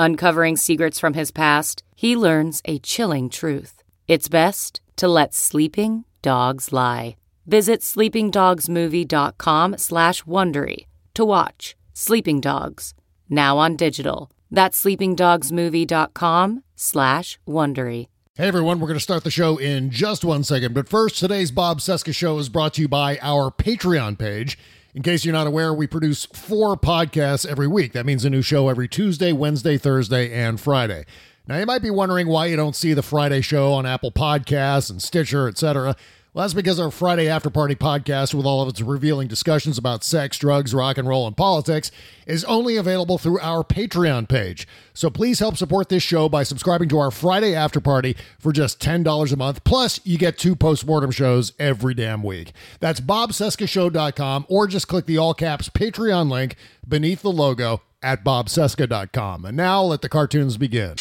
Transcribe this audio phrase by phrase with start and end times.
[0.00, 3.82] Uncovering secrets from his past, he learns a chilling truth.
[4.08, 7.16] It's best to let sleeping dogs lie.
[7.46, 12.94] Visit sleepingdogsmovie.com slash Wondery to watch Sleeping Dogs,
[13.28, 14.30] now on digital.
[14.50, 18.06] That's sleepingdogsmovie.com slash Wondery.
[18.36, 20.72] Hey everyone, we're going to start the show in just one second.
[20.72, 24.56] But first, today's Bob Cesca Show is brought to you by our Patreon page.
[24.92, 27.92] In case you're not aware, we produce four podcasts every week.
[27.92, 31.04] That means a new show every Tuesday, Wednesday, Thursday, and Friday.
[31.46, 34.90] Now, you might be wondering why you don't see the Friday show on Apple Podcasts
[34.90, 35.94] and Stitcher, etc.
[36.32, 40.04] Well, that's because our Friday After Party podcast, with all of its revealing discussions about
[40.04, 41.90] sex, drugs, rock and roll, and politics,
[42.24, 44.68] is only available through our Patreon page.
[44.94, 48.80] So please help support this show by subscribing to our Friday After Party for just
[48.80, 49.64] $10 a month.
[49.64, 52.52] Plus, you get two postmortem shows every damn week.
[52.78, 56.54] That's bobcescashow.com or just click the all caps Patreon link
[56.86, 59.44] beneath the logo at bobcesca.com.
[59.44, 60.94] And now let the cartoons begin.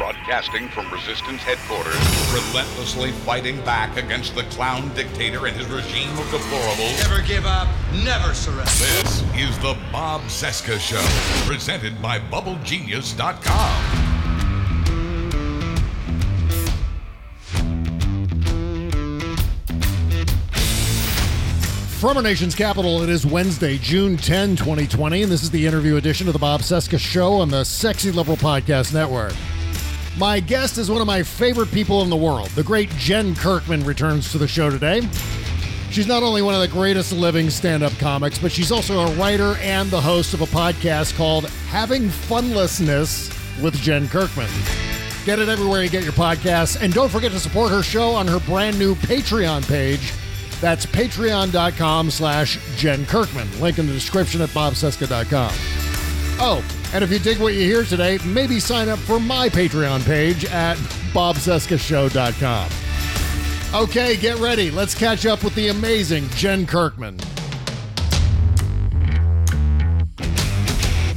[0.00, 1.94] Broadcasting from Resistance headquarters,
[2.32, 7.06] relentlessly fighting back against the clown dictator and his regime of deplorables.
[7.06, 7.68] Never give up,
[8.02, 8.64] never surrender.
[8.64, 11.04] This is the Bob Cesca Show,
[11.46, 14.10] presented by BubbleGenius.com.
[22.00, 25.96] From our nation's capital, it is Wednesday, June 10, 2020, and this is the interview
[25.96, 29.34] edition of the Bob Cesca Show on the Sexy Liberal Podcast Network.
[30.18, 32.48] My guest is one of my favorite people in the world.
[32.50, 35.08] The great Jen Kirkman returns to the show today.
[35.90, 39.12] She's not only one of the greatest living stand up comics, but she's also a
[39.14, 43.28] writer and the host of a podcast called Having Funlessness
[43.60, 44.48] with Jen Kirkman.
[45.24, 48.26] Get it everywhere you get your podcasts, and don't forget to support her show on
[48.28, 50.12] her brand new Patreon page.
[50.60, 53.60] That's patreon.com slash Jen Kirkman.
[53.60, 55.50] Link in the description at bobcesca.com.
[56.42, 60.04] Oh, and if you dig what you hear today, maybe sign up for my Patreon
[60.04, 60.76] page at
[61.12, 62.70] bobcescashow.com.
[63.82, 64.70] Okay, get ready.
[64.70, 67.18] Let's catch up with the amazing Jen Kirkman.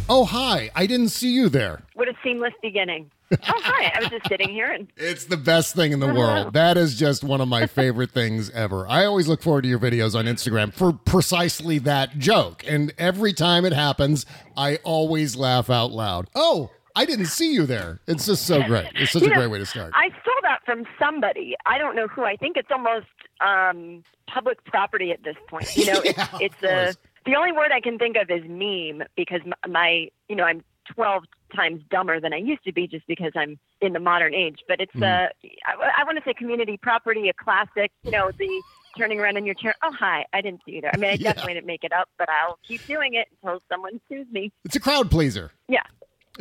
[0.08, 0.70] Oh, hi.
[0.76, 1.82] I didn't see you there.
[1.96, 3.10] What a seamless beginning.
[3.32, 3.92] Oh, hi.
[3.96, 6.54] I was just sitting here and It's the best thing in the world.
[6.54, 8.86] That is just one of my favorite things ever.
[8.88, 12.64] I always look forward to your videos on Instagram for precisely that joke.
[12.68, 14.26] And every time it happens,
[14.56, 16.30] I always laugh out loud.
[16.36, 18.02] Oh, I didn't see you there.
[18.08, 18.88] It's just so great.
[18.96, 19.94] It's such You a know, great way to start.
[19.96, 21.56] I saw that from somebody.
[21.66, 22.24] I don't know who.
[22.24, 23.08] I think it's almost
[23.42, 25.76] um, public property at this point.
[25.76, 29.08] You know, Yeah, it's, it's a the only word I can think of is meme
[29.16, 30.64] because m- my you know I'm
[30.94, 34.60] 12 times dumber than I used to be just because I'm in the modern age.
[34.68, 35.04] But it's Mm-hmm.
[35.04, 35.50] uh,
[35.84, 37.92] I, I want to say community property, a classic.
[38.04, 38.62] You know, the
[38.98, 39.74] turning around in your chair.
[39.84, 40.92] Oh hi, I didn't see you there.
[40.94, 41.34] I mean, I Yeah.
[41.34, 44.52] definitely didn't make it up, but I'll keep doing it until someone sues me.
[44.66, 45.52] It's a crowd pleaser.
[45.68, 45.82] Yeah.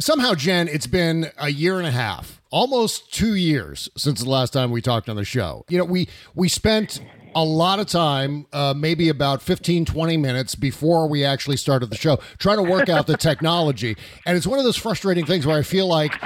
[0.01, 4.53] Somehow, Jen, it's been a year and a half, almost two years since the last
[4.55, 5.65] time we talked on the show.
[5.69, 7.01] You know, we we spent
[7.35, 11.97] a lot of time, uh, maybe about 15, 20 minutes before we actually started the
[11.97, 13.97] show, trying to work out the technology.
[14.27, 16.21] And it's one of those frustrating things where I feel like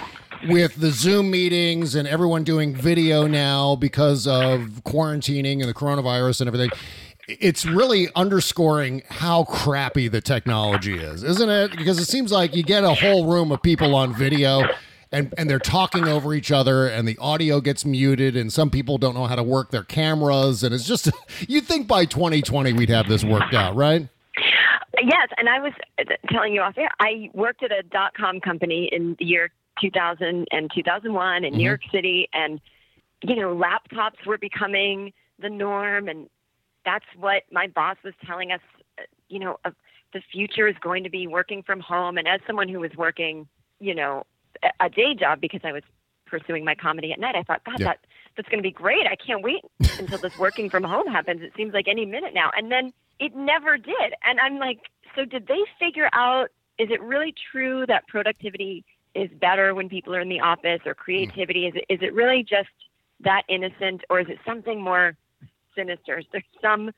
[0.49, 6.43] with the Zoom meetings and everyone doing video now because of quarantining and the coronavirus
[6.43, 6.70] and everything,
[7.29, 11.76] it's really underscoring how crappy the technology is, isn't it?
[11.76, 14.62] Because it seems like you get a whole room of people on video
[15.12, 18.99] and, and they're talking over each other and the audio gets muted and some people
[18.99, 21.11] don't know how to work their cameras and it's just
[21.49, 24.08] you'd think by 2020 we'd have this worked out, right?
[25.03, 26.88] Yes, and I was uh, telling you off air.
[27.00, 29.50] I worked at a dot com company in the year
[29.81, 32.61] 2000 and 2001 in New York City, and
[33.23, 36.29] you know, laptops were becoming the norm, and
[36.85, 38.61] that's what my boss was telling us.
[38.99, 39.75] uh, You know, of
[40.14, 43.47] the future is going to be working from home, and as someone who was working,
[43.81, 44.25] you know,
[44.80, 45.82] a- day job because I was
[46.26, 47.34] pursuing my comedy at night.
[47.36, 47.86] I thought, God, Yeah.
[47.86, 47.98] that
[48.36, 49.06] that's going to be great.
[49.06, 49.62] I can't wait
[49.98, 51.40] until this working from home happens.
[51.42, 52.50] It seems like any minute now.
[52.54, 54.12] And then it never did.
[54.24, 54.80] And I'm like,
[55.14, 56.48] so did they figure out?
[56.78, 58.84] Is it really true that productivity
[59.14, 61.62] is better when people are in the office, or creativity?
[61.62, 61.68] Mm.
[61.68, 62.68] Is it is it really just
[63.20, 65.16] that innocent, or is it something more
[65.74, 66.18] sinister?
[66.18, 66.90] Is there some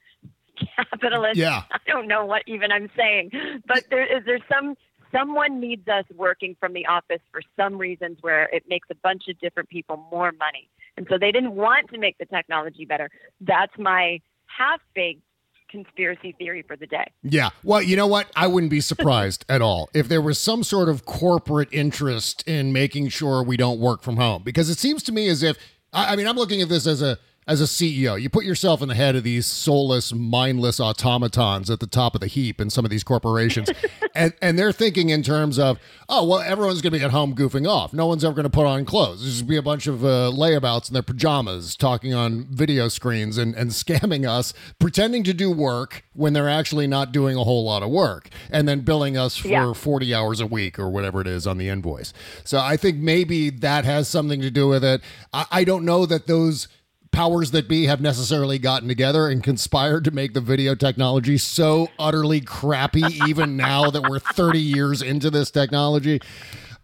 [0.76, 1.36] capitalist?
[1.36, 1.62] Yeah.
[1.70, 3.30] I don't know what even I'm saying,
[3.66, 4.74] but there is there some
[5.12, 9.25] someone needs us working from the office for some reasons where it makes a bunch
[9.28, 10.69] of different people more money.
[10.96, 13.08] And so they didn't want to make the technology better.
[13.40, 15.22] That's my half baked
[15.70, 17.12] conspiracy theory for the day.
[17.22, 17.50] Yeah.
[17.62, 18.31] Well, you know what?
[18.34, 22.72] I wouldn't be surprised at all if there was some sort of corporate interest in
[22.72, 25.58] making sure we don't work from home because it seems to me as if
[25.93, 28.20] I I mean, I'm looking at this as a as a CEO.
[28.20, 32.20] You put yourself in the head of these soulless, mindless automatons at the top of
[32.20, 33.70] the heap in some of these corporations.
[34.14, 35.78] and and they're thinking in terms of,
[36.08, 37.92] oh, well, everyone's going to be at home goofing off.
[37.94, 39.22] No one's ever going to put on clothes.
[39.22, 42.88] There's going to be a bunch of uh, layabouts in their pajamas talking on video
[42.88, 47.44] screens and, and scamming us, pretending to do work when they're actually not doing a
[47.44, 49.72] whole lot of work, and then billing us for Yeah.
[49.72, 52.12] 40 hours a week or whatever it is on the invoice.
[52.44, 55.00] So I think maybe that has something to do with it.
[55.32, 56.68] I, I don't know that those
[57.10, 61.88] powers that be have necessarily gotten together and conspired to make the video technology so
[61.99, 66.20] utterly crappy, even now that we're 30 years into this technology.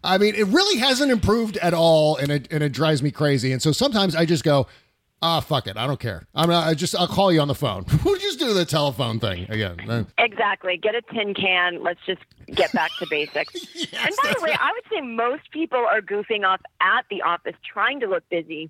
[0.03, 3.51] I mean, it really hasn't improved at all, and it and it drives me crazy.
[3.51, 4.67] And so sometimes I just go,
[5.21, 6.27] ah, fuck it, I don't care.
[6.33, 7.85] I'm not, I just I'll call you on the phone.
[8.05, 10.07] we'll just do the telephone thing again.
[10.17, 10.77] Exactly.
[10.77, 11.83] Get a tin can.
[11.83, 13.55] Let's just get back to basics.
[13.93, 17.55] and by the way, I would say most people are goofing off at the office
[17.71, 18.69] trying to look busy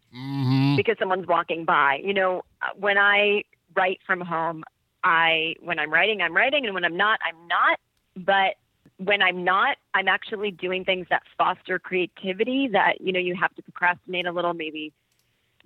[0.77, 2.01] because someone's walking by.
[2.03, 2.44] You know,
[2.75, 3.44] when I
[3.75, 4.63] write from home,
[5.03, 7.80] I when I'm writing, I'm writing, and when I'm not, I'm not.
[8.18, 8.56] But
[8.98, 13.53] when I'm not, I'm actually doing things that foster creativity that, you know, you have
[13.56, 14.94] to procrastinate a little, maybe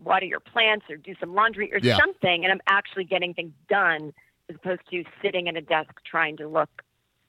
[0.03, 1.97] water your plants or do some laundry or Yeah.
[1.97, 2.43] something.
[2.43, 4.13] And I'm actually getting things done
[4.49, 6.69] as opposed to sitting at a desk trying to look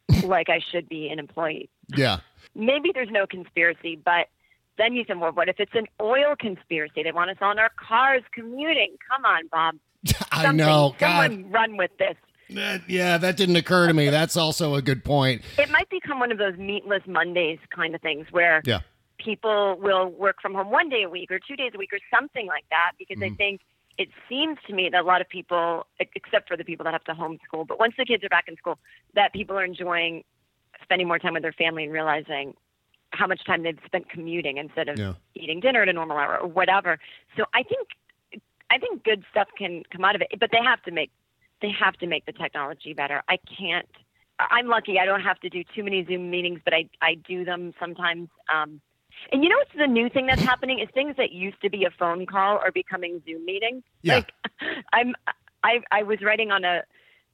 [0.25, 1.69] like I should be an employee.
[1.97, 2.19] yeah.
[2.55, 4.27] Maybe there's no conspiracy, but
[4.77, 7.03] then you say, well, what if it's an oil conspiracy?
[7.05, 8.97] They want us on our cars commuting.
[9.09, 9.77] Come on, Bob.
[10.33, 10.57] I Something.
[10.57, 10.95] know.
[10.99, 12.17] God, Someone run with this.
[12.51, 14.09] that- yeah, that didn't occur to me.
[14.09, 15.43] That's also a good point.
[15.59, 18.81] It might become one of those meatless Mondays kind of things where Yeah.
[19.23, 21.99] People will work from home one day a week or two days a week or
[22.17, 23.35] something like that because Mm-hmm.
[23.35, 23.61] I think
[23.99, 27.05] it seems to me that a lot of people, except for the people that have
[27.05, 28.79] to homeschool, but once the kids are back in school,
[29.15, 30.25] that people are enjoying
[30.83, 32.55] spending more time with their family and realizing
[33.13, 35.15] how much time they've spent commuting instead of Yeah.
[35.35, 36.99] eating dinner at a normal hour or whatever.
[37.37, 37.89] So I think
[38.71, 41.11] I think good stuff can come out of it, but they have to make
[41.61, 43.23] they have to make the technology better.
[43.29, 43.89] I can't.
[44.39, 44.99] I'm lucky.
[44.99, 48.29] I don't have to do too many Zoom meetings, but I I do them sometimes.
[48.53, 48.81] Um,
[49.33, 51.85] and you know what's the new thing that's happening is things that used to be
[51.85, 53.83] a phone call are becoming Zoom meetings.
[54.03, 54.17] Yeah.
[54.17, 54.33] Like
[54.93, 55.15] I'm
[55.63, 56.83] I I was writing on a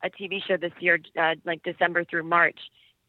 [0.02, 2.58] a TV show this year, uh, like December through March,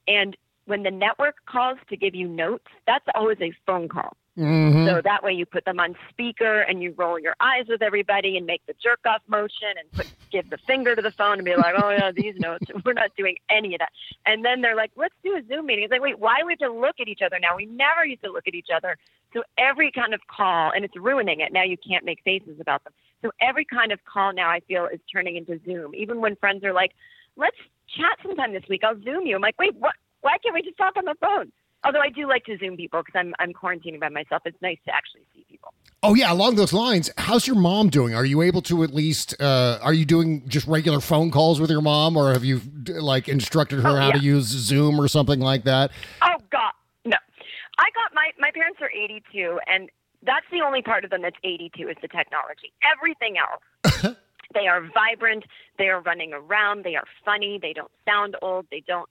[0.08, 0.36] and
[0.68, 4.16] when the network calls to give you notes, that's always a phone call.
[4.38, 4.86] Mhm.
[4.86, 8.38] So that way you put them on speaker and you roll your eyes with everybody
[8.38, 11.46] and make the jerk off motion and put give the finger to the phone and
[11.46, 12.66] be like, oh yeah, these notes.
[12.86, 13.90] We're not doing any of that.
[14.28, 15.86] And then they're like, let's do a Zoom meeting.
[15.86, 17.56] It's like, wait, why do we have to look at each other now?
[17.56, 18.98] We never used to look at each other.
[19.34, 21.52] So every kind of call, and it's ruining it.
[21.52, 22.94] Now you can't make faces about them.
[23.24, 25.96] So every kind of call now I feel is turning into Zoom.
[25.96, 26.92] Even when friends are like,
[27.38, 28.84] let's chat sometime this week.
[28.84, 29.36] I'll Zoom you.
[29.36, 29.96] I'm like, wait, what?
[30.28, 31.54] Why can't we just talk on the phone?
[31.86, 34.42] Although I do like to Zoom people because I'm I'm quarantining by myself.
[34.44, 35.74] It's nice to actually see people.
[36.04, 38.14] Oh yeah, along those lines, how's your mom doing?
[38.14, 41.70] Are you able to at least uh are you doing just regular phone calls with
[41.70, 45.40] your mom or have you like instructed her Oh, how to use Zoom or something
[45.40, 45.92] like that?
[46.22, 46.74] Oh God,
[47.06, 47.16] no!
[47.80, 49.90] I got my my parents are 82, and
[50.24, 52.74] that's the only part of them that's 82 is the technology.
[52.84, 54.18] Everything else,
[54.54, 55.46] they are vibrant.
[55.78, 56.84] They are running around.
[56.84, 57.60] They are funny.
[57.62, 58.66] They don't sound old.
[58.72, 59.08] They don't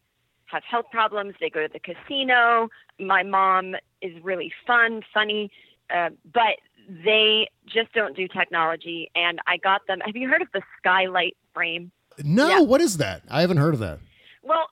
[0.47, 1.35] have health problems.
[1.41, 2.69] They go to the casino.
[2.99, 5.51] My mom is really fun, funny,
[5.95, 6.57] uh, but
[6.89, 9.11] they just don't do technology.
[9.15, 10.01] And I got them.
[10.05, 11.91] Have you heard of the skylight frame?
[12.25, 12.61] No, Yeah.
[12.61, 13.23] what is that?
[13.31, 13.99] I haven't heard of that.
[14.43, 14.69] Well,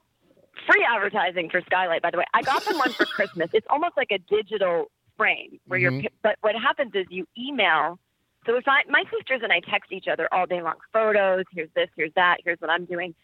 [0.70, 2.24] free advertising for Skylight, by the way.
[2.32, 3.50] I got them one for Christmas.
[3.52, 6.02] It's almost like a digital frame where Mhm.
[6.02, 6.10] you're.
[6.22, 7.98] But what happens is you email.
[8.46, 11.44] So if I, my sisters and I text each other all day long, photos.
[11.50, 11.88] Here's this.
[11.96, 12.38] Here's that.
[12.44, 13.14] Here's what I'm doing.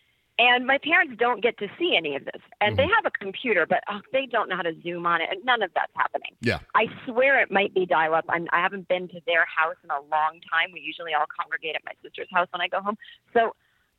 [0.40, 2.40] And my parents don't get to see any of this.
[2.62, 5.28] And they have a computer, but oh, they don't know how to zoom on it.
[5.30, 6.32] And none of that's happening.
[6.40, 6.61] Yeah.
[6.75, 8.25] I swear it might be dial up.
[8.26, 10.70] I haven't been to their house in a long time.
[10.73, 12.97] We usually all congregate at my sister's house when I go home.
[13.35, 13.54] So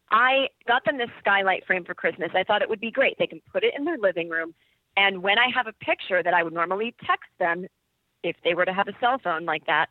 [0.09, 2.31] I got them this skylight frame for Christmas.
[2.33, 3.19] I thought it would be great.
[3.19, 4.55] They can put it in their living room.
[4.97, 7.67] And when I have a picture that I would normally text them,
[8.23, 9.89] if they were to have a cell phone like that,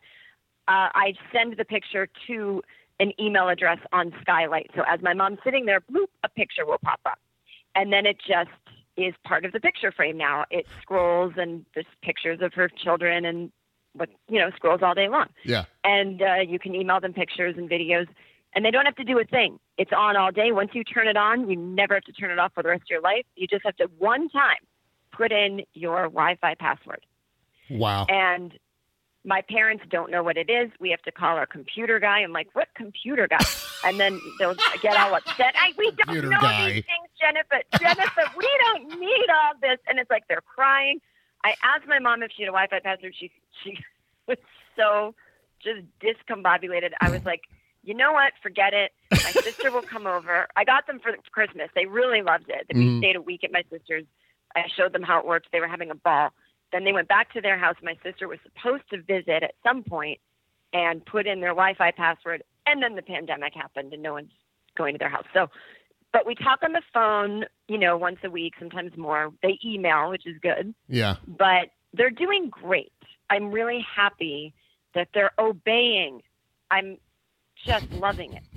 [0.66, 2.62] uh, I send the picture to
[3.00, 4.70] an email address on Skylight.
[4.76, 7.18] So as my mom's sitting there, bloop, a picture will pop up.
[7.74, 8.50] And then it just
[8.96, 10.44] is part of the picture frame now.
[10.50, 13.50] It scrolls and there's pictures of her children and
[13.94, 15.26] what, you know, scrolls all day long.
[15.44, 15.64] Yeah.
[15.82, 18.06] And uh, you can email them pictures and videos
[18.54, 19.58] and they don't have to do a thing.
[19.78, 20.52] It's on all day.
[20.52, 22.82] Once you turn it on, you never have to turn it off for the rest
[22.82, 23.24] of your life.
[23.36, 24.58] You just have to one time
[25.12, 27.06] put in your Wi-Fi password.
[27.70, 28.06] Wow.
[28.08, 28.52] And
[29.24, 30.70] my parents don't know what it is.
[30.80, 32.20] We have to call our computer guy.
[32.20, 33.38] I'm like, what computer guy?
[33.82, 35.54] And then they'll get all upset.
[35.58, 36.66] I, we don't Computer know guy.
[36.70, 37.62] these things, Jennifer.
[37.80, 39.78] Jennifer, we don't need all this.
[39.88, 41.00] And it's like they're crying.
[41.44, 43.14] I asked my mom if she had a Wi-Fi password.
[43.18, 43.30] She
[43.64, 43.78] she
[44.28, 44.36] was
[44.76, 45.14] so
[45.64, 46.90] just discombobulated.
[47.00, 47.40] I was like,
[47.82, 48.34] you know what?
[48.42, 48.92] Forget it.
[49.10, 50.46] My sister will come over.
[50.56, 51.70] I got them for Christmas.
[51.74, 52.66] They really loved it.
[52.68, 52.98] They Mhm.
[52.98, 54.04] stayed a week at my sister's.
[54.54, 55.48] I showed them how it worked.
[55.52, 56.34] They were having a ball.
[56.72, 57.76] Then they went back to their house.
[57.82, 60.18] My sister was supposed to visit at some point
[60.72, 62.42] and put in their Wi-Fi password.
[62.66, 64.30] And then the pandemic happened, and no one's
[64.76, 65.24] going to their house.
[65.34, 65.48] So,
[66.12, 69.32] but we talk on the phone, you know, once a week, sometimes more.
[69.42, 71.16] They email, which is good Yeah.
[71.26, 72.92] but they're doing great.
[73.30, 74.54] I'm really happy
[74.94, 76.22] that they're obeying.
[76.70, 76.98] I'm
[77.66, 78.42] just loving it.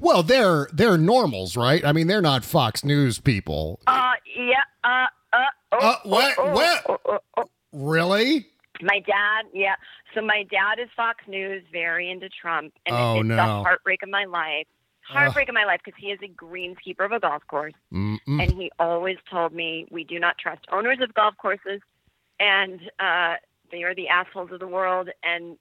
[0.00, 1.84] Well, they're they're normals, right?
[1.84, 3.80] I mean, they're not Fox News people.
[3.84, 5.38] Uh, yeah, uh, uh,
[5.72, 6.82] oh, Uh, what- oh, oh, what?
[6.88, 7.44] oh, oh, oh.
[7.72, 8.46] Really?
[8.82, 9.76] My dad, yeah.
[10.14, 13.62] So my dad is Fox News, very into Trump, and Oh, it's the no.
[13.62, 14.66] heartbreak of my life.
[15.04, 17.74] Heartbreak of my life because he is a greenskeeper of a golf course.
[17.92, 18.18] Mm-mm.
[18.26, 21.80] and he always told me we do not trust owners of golf courses
[22.40, 23.34] and uh
[23.70, 25.58] they are the assholes of the world and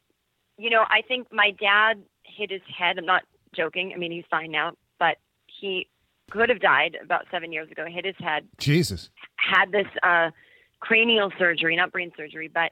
[0.57, 3.23] you know i think my dad hit his head i'm not
[3.53, 5.87] joking i mean he's fine now but he
[6.31, 9.09] could have died about seven years ago hit his head Jesus.
[9.35, 10.31] had this uh
[10.79, 12.71] cranial surgery not brain surgery but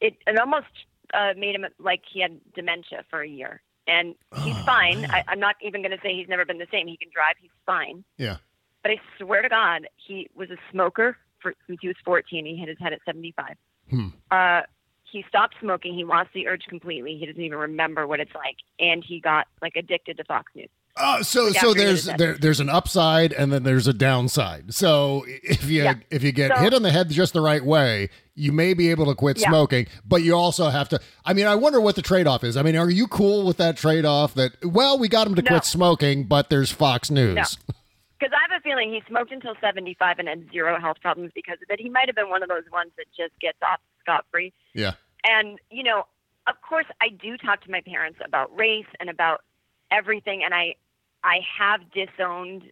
[0.00, 0.66] it it almost
[1.14, 5.10] uh made him like he had dementia for a year and he's Oh, fine man.
[5.12, 7.36] I, i'm not even going to say he's never been the same he can drive
[7.40, 8.38] he's fine Yeah.
[8.82, 12.46] but I swear to God, he was a smoker for, since he was 14.
[12.46, 13.56] He hit his head at 75.
[13.90, 14.08] Hmm.
[14.30, 14.62] Uh,
[15.10, 15.94] he stopped smoking.
[15.94, 17.16] He lost the urge completely.
[17.18, 20.68] He doesn't even remember what it's like, and he got like addicted to Fox News.
[20.98, 24.72] Oh, so Like so there's there, there's an upside and then there's a downside.
[24.72, 25.94] So if you Yeah.
[26.10, 28.90] if you get So- hit on the head just the right way, you may be
[28.90, 29.48] able to quit Yeah.
[29.50, 31.00] smoking, but you also have to.
[31.24, 32.56] I mean, I wonder what the trade off is.
[32.56, 34.32] I mean, are you cool with that trade off?
[34.34, 35.48] That well, we got him to No.
[35.50, 37.34] quit smoking, but there's Fox News.
[37.34, 37.74] No.
[38.18, 41.58] Because I have a feeling he smoked until 75 and had zero health problems because
[41.62, 41.80] of it.
[41.80, 44.52] He might have been one of those ones that just gets off scot free.
[44.72, 44.92] Yeah.
[45.24, 46.06] And, you know,
[46.46, 49.42] of course, I do talk to my parents about race and about
[49.90, 50.42] everything.
[50.44, 50.76] And I,
[51.24, 52.70] I have disowned,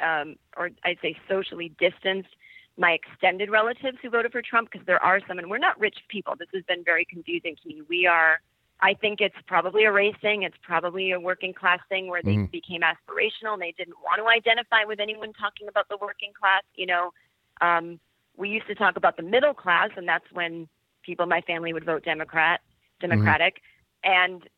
[0.00, 2.30] um, or I'd say socially distanced
[2.76, 5.98] my extended relatives who voted for Trump because there are some, and we're not rich
[6.08, 6.34] people.
[6.38, 7.82] This has been very confusing to me.
[7.88, 8.40] We are,
[8.82, 10.42] I think it's probably a race thing.
[10.42, 12.50] It's probably a working class thing where they Mhm.
[12.50, 16.64] became aspirational and they didn't want to identify with anyone talking about the working class.
[16.74, 17.12] You know,
[17.60, 18.00] um,
[18.36, 20.68] we used to talk about the middle class, and that's when
[21.02, 22.60] people in my family would vote Democrat,
[22.98, 23.62] Democratic,
[24.02, 24.48] and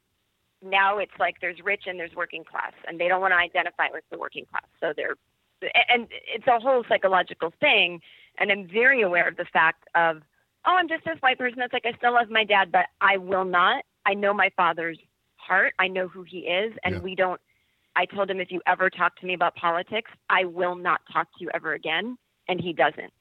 [0.63, 3.91] now it's like there's rich and there's working class, and they don't want to identify
[3.91, 5.17] with the working class, so they're
[5.89, 8.03] and it's a whole psychological thing.
[8.39, 10.23] And I'm very aware of the fact of,
[10.67, 11.59] oh, I'm just this white person.
[11.59, 13.85] That's like I still love my dad, but I will not.
[14.07, 14.99] I know my father's
[15.37, 15.75] heart.
[15.79, 17.01] I know who he is, and Yeah.
[17.01, 17.41] we don't.
[17.97, 21.29] I told him if you ever talk to me about politics, I will not talk
[21.39, 22.19] to you ever again,
[22.49, 23.13] and he doesn't.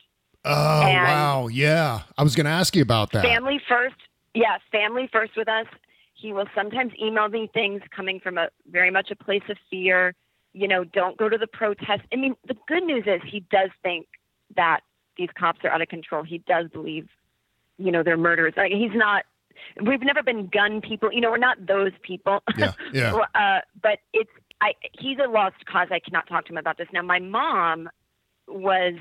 [0.46, 2.02] Oh And- wow, yeah.
[2.18, 3.24] I was going to ask you about that.
[3.24, 3.96] Family first.
[4.34, 5.68] Yeah, family first with us.
[6.16, 10.16] He will sometimes email me things coming from a very much a place of fear.
[10.54, 12.02] You know, don't go to the protest.
[12.12, 14.08] I mean, the good news is he does think
[14.56, 14.82] that
[15.18, 16.24] these cops are out of control.
[16.24, 17.08] He does believe,
[17.78, 18.54] you know, they're murderers.
[18.58, 19.26] Like he's not.
[19.82, 21.12] We've never been gun people.
[21.12, 22.40] You know, we're not those people.
[22.58, 23.14] Yeah, yeah.
[23.36, 24.30] uh, but it's.
[24.62, 24.74] I.
[24.94, 25.88] He's a lost cause.
[25.92, 27.02] I cannot talk to him about this now.
[27.02, 27.90] My mom
[28.48, 28.96] was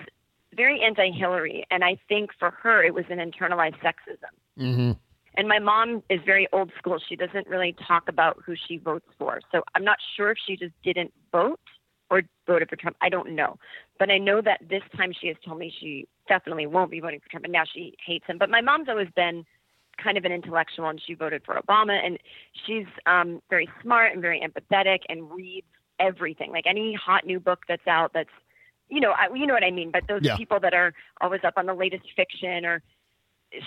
[0.55, 4.33] very anti-Hillary, and I think for her it was an internalized sexism.
[4.57, 4.93] hmm
[5.35, 6.99] And my mom is very old school.
[7.09, 9.41] She doesn't really talk about who she votes for.
[9.51, 11.61] So I'm not sure if she just didn't vote
[12.11, 12.97] or voted for Trump.
[13.01, 13.59] I don't know.
[13.99, 17.21] But I know that this time she has told me she definitely won't be voting
[17.21, 17.45] for Trump.
[17.45, 18.37] And now she hates him.
[18.37, 19.45] But my mom's always been
[20.03, 22.05] kind of an intellectual and she voted for Obama.
[22.05, 22.19] And
[22.67, 25.67] she's um, very smart and very empathetic and reads
[26.01, 26.51] everything.
[26.51, 28.31] Like any hot new book that's out that's,
[28.89, 29.91] you know, I, you know what I mean.
[29.91, 30.37] But those Yeah.
[30.37, 32.83] people that are always up on the latest fiction or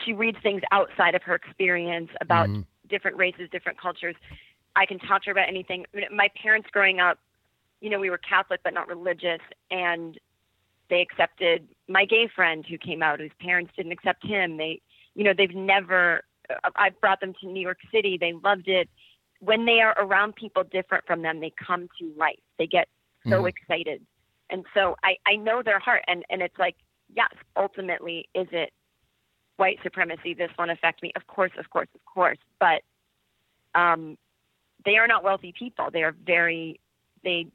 [0.03, 2.65] she reads things outside of her experience about Mhm.
[2.89, 4.15] different races, different cultures.
[4.75, 5.85] I can talk to her about anything.
[5.93, 7.19] I mean, My parents growing up,
[7.81, 10.19] you know, we were Catholic but not religious, and
[10.89, 14.57] they accepted my gay friend who came out, whose parents didn't accept him.
[14.57, 14.81] They,
[15.15, 18.17] you know, they've never uh, I've brought them to New York City.
[18.19, 18.87] They loved it.
[19.39, 22.39] When they are around people different from them, they come to life.
[22.59, 22.87] They get
[23.27, 23.49] so Mhm.
[23.49, 24.05] excited.
[24.51, 26.03] And so I, I know their heart.
[26.07, 26.75] And, and it's like,
[27.15, 28.71] yes, ultimately, is it
[29.57, 30.35] white supremacy?
[30.35, 31.11] This won't affect me.
[31.15, 32.37] Of course, of course, of course.
[32.59, 32.83] But
[33.73, 34.17] um,
[34.85, 35.89] they are not wealthy people.
[35.91, 36.79] They are very,
[37.23, 37.47] they,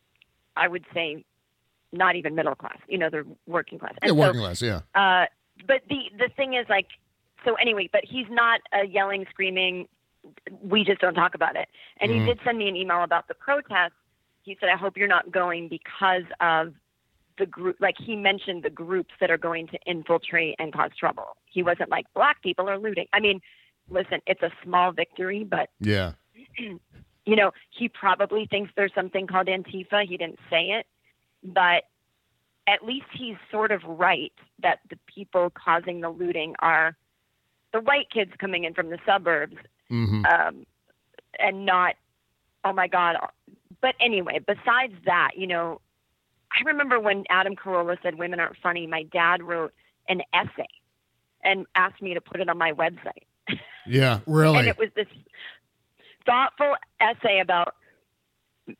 [0.56, 1.24] I would say,
[1.92, 2.78] not even middle class.
[2.88, 3.92] You know, they're working class.
[4.02, 4.62] Yeah, And so, working class.
[4.62, 4.80] Yeah.
[4.96, 5.26] uh,
[5.66, 6.86] but the the thing is, like,
[7.44, 9.88] so anyway, but he's not uh, yelling, screaming.
[10.62, 11.68] We just don't talk about it.
[12.00, 12.20] And Mhm.
[12.20, 13.94] he did send me an email about the protest.
[14.42, 16.74] He said, "I hope you're not going because of
[17.38, 21.36] the group." Like he mentioned the groups that are going to infiltrate and cause trouble.
[21.46, 23.06] He wasn't like black people are looting.
[23.12, 23.40] I mean,
[23.88, 26.12] listen, it's a small victory, but Yeah.
[26.58, 30.06] you know, he probably thinks there's something called Antifa.
[30.06, 30.86] He didn't say it,
[31.42, 31.84] but
[32.66, 34.32] at least he's sort of right
[34.62, 36.96] that the people causing the looting are
[37.72, 39.56] the white kids coming in from the suburbs
[39.88, 40.64] hmm um,
[41.38, 41.94] and not,
[42.64, 43.16] oh my God.
[43.80, 45.80] But anyway, besides that, you know,
[46.52, 49.72] I remember when Adam Carolla said women aren't funny, my dad wrote
[50.08, 50.68] an essay
[51.42, 53.58] and asked me to put it on my website.
[53.86, 54.20] Yeah.
[54.26, 54.58] Really.
[54.58, 55.06] And it was this
[56.26, 57.74] thoughtful essay about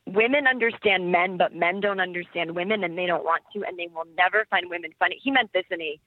[0.05, 3.87] women understand men, but men don't understand women and they don't want to, and they
[3.93, 5.19] will never find women funny.
[5.21, 5.99] He meant this in a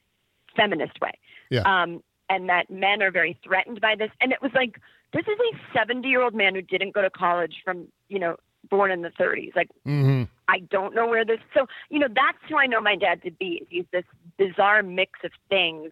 [0.57, 1.13] feminist way.
[1.51, 1.63] Yeah.
[1.63, 2.03] Um,
[2.35, 4.11] and that men are very threatened by this.
[4.21, 4.81] And it was like,
[5.13, 8.37] this is a 70 year old man who didn't go to college from, you know,
[8.69, 9.55] born in the 30s.
[9.55, 11.39] Like, hmm I don't know where this.
[11.55, 13.67] So, you know, that's who I know my dad to be.
[13.71, 14.05] He's this
[14.37, 15.91] bizarre mix of things.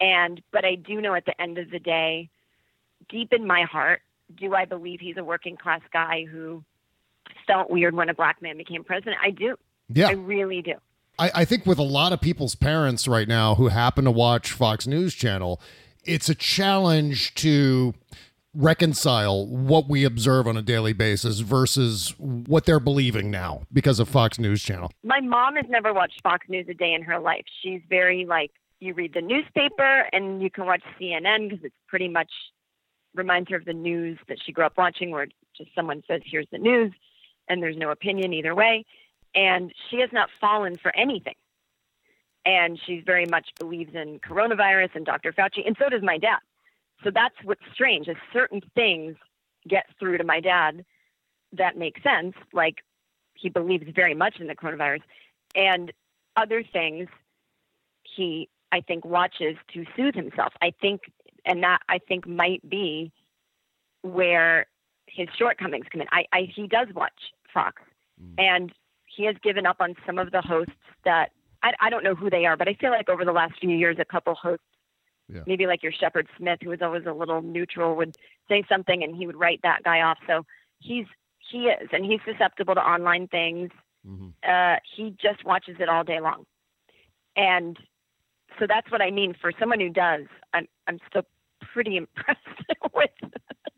[0.00, 2.30] And, but I do know at the end of the day,
[3.08, 4.02] deep in my heart,
[4.36, 6.62] do I believe he's a working class guy who
[7.48, 9.16] felt weird when a black man became president?
[9.20, 9.56] I do.
[9.88, 10.08] Yeah.
[10.08, 10.74] I really do.
[11.20, 14.52] I, I think with a lot of people's parents right now who happen to watch
[14.52, 15.60] Fox News Channel,
[16.04, 17.94] it's a challenge to
[18.54, 24.08] reconcile what we observe on a daily basis versus what they're believing now because of
[24.08, 24.90] Fox News Channel.
[25.04, 27.44] My mom has never watched Fox News a day in her life.
[27.62, 32.08] She's very like, you read the newspaper and you can watch CNN because it's pretty
[32.08, 32.30] much
[33.14, 36.46] reminds her of the news that she grew up watching, where just someone says, here's
[36.50, 36.92] the news,
[37.48, 38.86] and there's no opinion either way.
[39.34, 41.34] And she has not fallen for anything.
[42.44, 45.32] And she very much believes in coronavirus and Dr.
[45.32, 46.38] Fauci, and so does my dad.
[47.04, 49.16] So that's what's strange is certain things
[49.68, 50.84] get through to my dad
[51.52, 52.76] that make sense, like
[53.34, 55.02] he believes very much in the coronavirus,
[55.54, 55.92] and
[56.36, 57.08] other things
[58.02, 60.52] he I think watches to soothe himself.
[60.62, 61.02] I think,
[61.44, 63.12] and that I think might be
[64.02, 64.66] where
[65.06, 66.08] his shortcomings come in.
[66.12, 67.12] I, I he does watch
[67.52, 67.82] Fox,
[68.22, 68.34] mm.
[68.38, 68.72] and
[69.14, 70.72] he has given up on some of the hosts
[71.04, 71.30] that
[71.62, 73.70] I, I don't know who they are, but I feel like over the last few
[73.70, 74.64] years, a couple hosts,
[75.28, 75.42] Yeah.
[75.46, 78.16] maybe like your Shepard Smith, who was always a little neutral, would
[78.48, 80.18] say something and he would write that guy off.
[80.26, 80.44] So
[80.78, 81.06] he's
[81.50, 83.70] he is, and he's susceptible to online things.
[84.48, 86.46] Uh, he just watches it all day long,
[87.36, 87.76] and
[88.58, 89.34] so that's what I mean.
[89.40, 91.22] For someone who does, I'm I'm still
[91.72, 92.38] pretty impressed
[92.94, 93.10] with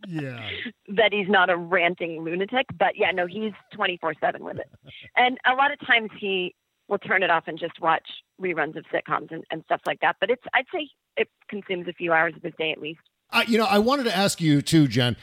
[0.06, 0.48] Yeah.
[0.88, 2.66] that he's not a ranting lunatic.
[2.78, 4.70] But yeah, no, he's 24 7 with it.
[5.16, 6.54] And a lot of times he
[6.88, 8.06] will turn it off and just watch
[8.40, 10.16] reruns of sitcoms and, and stuff like that.
[10.20, 13.00] But it's, I'd say it consumes a few hours of his day at least.
[13.30, 15.16] I, you know, I wanted to ask you too, Jen.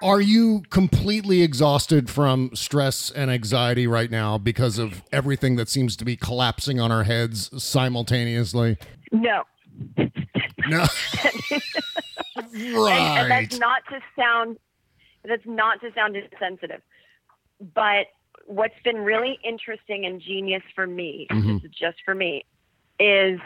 [0.00, 5.96] Are you completely exhausted from stress and anxiety right now because of everything that seems
[5.96, 8.78] to be collapsing on our heads simultaneously?
[9.10, 9.42] No.
[10.68, 10.86] No.
[12.38, 13.18] And, right.
[13.18, 14.58] and that's not to sound
[15.24, 16.80] that's not to sound insensitive.
[17.74, 18.06] But
[18.46, 21.60] what's been really interesting and genius for me, Mhm.
[21.60, 22.44] this is just for me,
[23.00, 23.40] is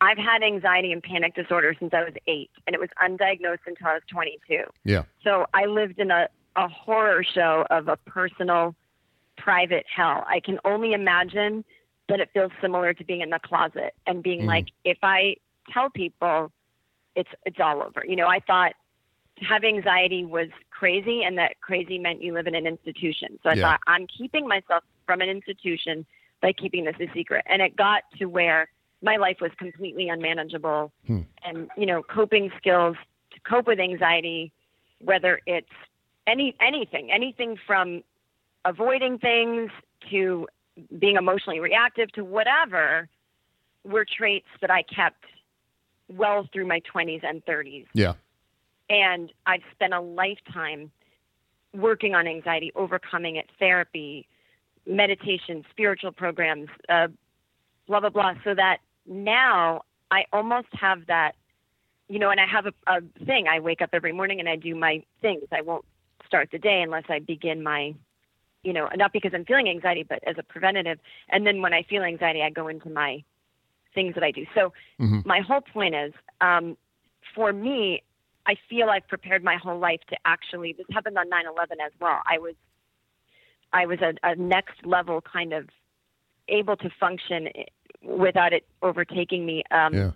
[0.00, 3.86] I've had anxiety and panic disorder since I was eight, and it was undiagnosed until
[3.88, 4.64] I was 22.
[4.84, 5.04] yeah.
[5.22, 8.74] So I lived in a, a horror show of a personal,
[9.36, 10.24] private hell.
[10.26, 11.64] I can only imagine
[12.08, 14.46] that it feels similar to being in the closet and being Mhm.
[14.46, 15.36] like, if I
[15.70, 16.52] tell people,
[17.16, 18.04] it's it's all over.
[18.06, 18.74] You know, I thought
[19.40, 23.38] having anxiety was crazy, and that crazy meant you live in an institution.
[23.42, 23.62] So I Yeah.
[23.62, 26.06] thought I'm keeping myself from an institution
[26.40, 28.68] by keeping this a secret, and it got to where
[29.02, 31.22] my life was completely unmanageable, Hmm.
[31.44, 32.96] and you know, coping skills
[33.32, 34.52] to cope with anxiety,
[35.00, 35.72] whether it's
[36.26, 38.04] any anything, anything from
[38.64, 39.70] avoiding things
[40.10, 40.46] to
[40.98, 43.08] being emotionally reactive to whatever,
[43.84, 45.24] were traits that I kept
[46.08, 47.86] well through my 20s and 30s.
[47.92, 48.14] Yeah.
[48.88, 50.90] And I've spent a lifetime
[51.74, 54.26] working on anxiety, overcoming it, therapy,
[54.86, 57.08] meditation, spiritual programs, uh,
[57.86, 58.34] blah, blah, blah.
[58.44, 61.34] So that now I almost have that
[62.08, 63.46] you know, and I have a, a thing.
[63.48, 65.44] I wake up every morning and I do my things.
[65.52, 65.84] I won't
[66.26, 67.94] start the day unless I begin my,
[68.62, 70.98] you know, not because I'm feeling anxiety, but as a preventative.
[71.28, 73.24] And then when I feel anxiety, I go into my
[73.96, 74.44] things that I do.
[74.54, 74.62] So
[75.00, 75.20] Mm-hmm.
[75.34, 76.76] my whole point is, um,
[77.34, 78.02] for me,
[78.46, 80.70] I feel I've prepared my whole life to actually.
[80.78, 82.20] This happened on 9/11 as well.
[82.34, 82.54] I was,
[83.72, 85.68] I was a, a next level kind of
[86.48, 87.48] able to function
[88.02, 89.64] without it overtaking me.
[89.70, 90.10] Um, Yeah.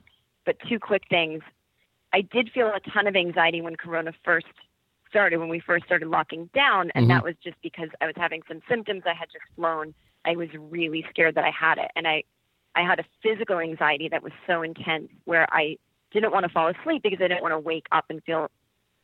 [0.46, 1.42] But two quick things.
[2.12, 4.46] I did feel a ton of anxiety when Corona first
[5.08, 8.42] started, when we first started locking down, and that was just because I was having
[8.48, 9.02] some symptoms.
[9.06, 9.86] I had just flown.
[10.24, 12.22] I was really scared that I had it, and I,
[12.74, 15.76] I had a physical anxiety that was so intense where I
[16.12, 18.50] didn't want to fall asleep because I didn't want to wake up and feel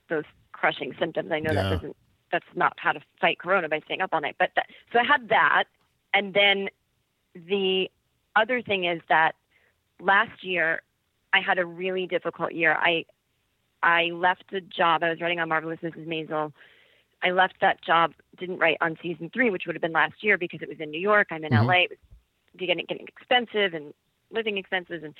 [0.08, 1.30] those crushing symptoms.
[1.32, 1.62] I know Yeah.
[1.62, 1.96] that doesn't.
[2.32, 4.36] That's not how to fight Corona by staying up all night.
[4.38, 5.64] But that, so I had that,
[6.12, 6.68] and then
[7.34, 7.90] the
[8.34, 9.36] other thing is that
[10.00, 10.82] last year
[11.32, 12.74] I had a really difficult year.
[12.74, 13.04] I
[13.82, 15.02] I left a job.
[15.04, 16.06] I was writing on Marvelous Mrs.
[16.06, 16.52] Maisel.
[17.22, 20.36] I left that job, didn't write on season three, which would have been last year
[20.36, 21.28] because it was in New York.
[21.30, 21.66] I'm in Mhm.
[21.66, 21.82] LA.
[21.84, 21.98] It was
[22.56, 23.92] getting getting expensive and
[24.30, 25.14] living expenses, and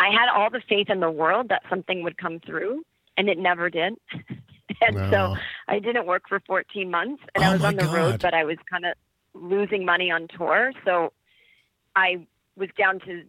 [0.00, 2.84] I had all the faith in the world that something would come through,
[3.16, 3.94] and it never did.
[4.80, 5.10] and No.
[5.10, 5.36] so
[5.68, 7.94] I didn't work for 14 months, and Oh I was on the God.
[7.94, 8.94] road, but I was kind of
[9.34, 10.72] losing money on tour.
[10.84, 11.12] So
[11.96, 13.24] I was down to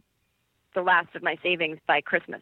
[0.76, 2.42] the last of my savings by Christmas,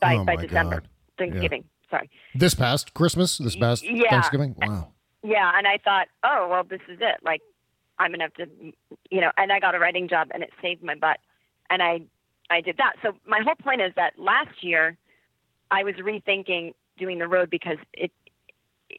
[0.00, 0.88] by Oh by December, God.
[1.18, 1.64] Thanksgiving.
[1.90, 2.08] Sorry.
[2.34, 4.10] This past Christmas, this past Yeah.
[4.10, 4.54] Thanksgiving.
[4.58, 4.92] Wow.
[5.22, 7.20] Yeah, and I thought, oh well, this is it.
[7.22, 7.42] Like,
[8.02, 8.46] I'm gonna have to,
[9.10, 9.30] you know.
[9.36, 11.18] And I got a writing job, and it saved my butt.
[11.70, 12.00] And I,
[12.50, 12.94] I did that.
[13.02, 14.96] So my whole point is that last year,
[15.70, 18.12] I was rethinking doing the road because it,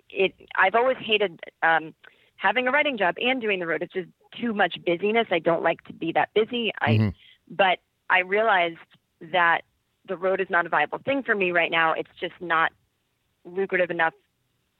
[0.10, 0.34] it.
[0.58, 1.94] I've always hated um,
[2.38, 3.82] having a writing job and doing the road.
[3.84, 5.28] It's just too much busyness.
[5.32, 6.72] I don't like to be that busy.
[6.82, 7.13] I, Mhm.
[7.50, 8.78] but I realized
[9.32, 9.62] that
[10.08, 11.94] the road is not a viable thing for me right now.
[11.94, 12.72] It's just not
[13.46, 14.13] lucrative enough.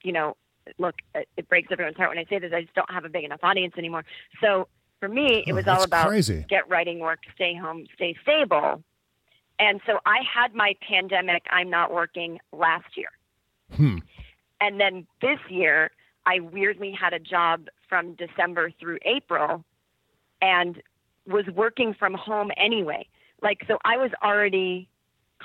[0.02, 0.36] You know,
[0.78, 0.96] look,
[1.36, 2.52] it breaks everyone's heart when I say this.
[2.54, 4.04] I just don't have a big enough audience anymore.
[4.40, 4.68] So
[5.00, 6.44] for me, it Oh, was all about crazy.
[6.48, 8.82] get writing work, stay home, stay stable.
[9.58, 13.10] And so I had my pandemic, I'm not working last year.
[13.76, 13.98] Hmm.
[14.60, 15.90] And then this year,
[16.26, 19.64] I weirdly had a job from December through April
[20.40, 20.82] and
[21.26, 23.06] was working from home anyway.
[23.42, 24.88] Like, so I was already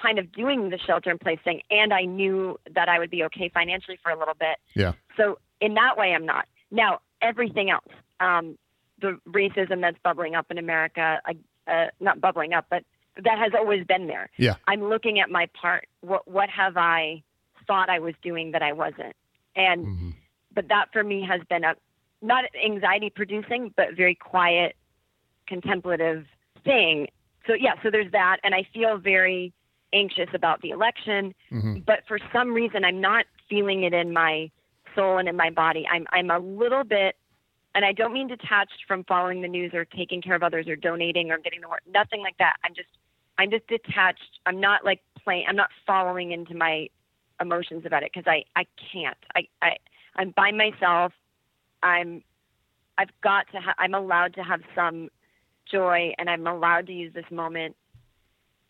[0.01, 3.23] kind of doing the shelter in place thing, and I knew that I would be
[3.25, 4.57] okay financially for a little bit.
[4.75, 4.93] Yeah.
[5.17, 6.47] So, in that way, I'm not.
[6.71, 8.57] Now, everything else, um,
[9.01, 11.35] the racism that's bubbling up in America, I,
[11.71, 12.83] uh, not bubbling up, but
[13.23, 14.29] that has always been there.
[14.37, 14.55] Yeah.
[14.67, 15.87] I'm looking at my part.
[16.01, 17.23] What what have I
[17.67, 19.15] thought I was doing that I wasn't?
[19.55, 20.13] And Mhm.
[20.53, 21.75] but that for me has been a
[22.21, 24.75] not anxiety producing, but very quiet,
[25.47, 26.27] contemplative
[26.63, 27.07] thing.
[27.47, 29.53] So yeah, so there's that, and I feel very
[29.93, 31.33] anxious about the election.
[31.51, 31.85] Mhm.
[31.85, 34.51] But for some reason, I'm not feeling it in my
[34.95, 35.87] soul and in my body.
[35.89, 37.15] I'm I'm a little bit,
[37.75, 40.75] and I don't mean detached from following the news or taking care of others or
[40.75, 41.81] donating or getting the work.
[41.87, 42.57] Nothing like that.
[42.63, 42.89] I'm just
[43.37, 44.39] I'm just detached.
[44.45, 45.45] I'm not like playing.
[45.47, 46.89] I'm not following into my
[47.41, 49.17] emotions about it because I I can't.
[49.35, 49.77] I I
[50.15, 51.13] I'm by myself.
[51.83, 52.23] I'm
[52.97, 53.59] I've got to.
[53.59, 55.09] Ha- I'm allowed to have some
[55.71, 57.75] joy, and I'm allowed to use this moment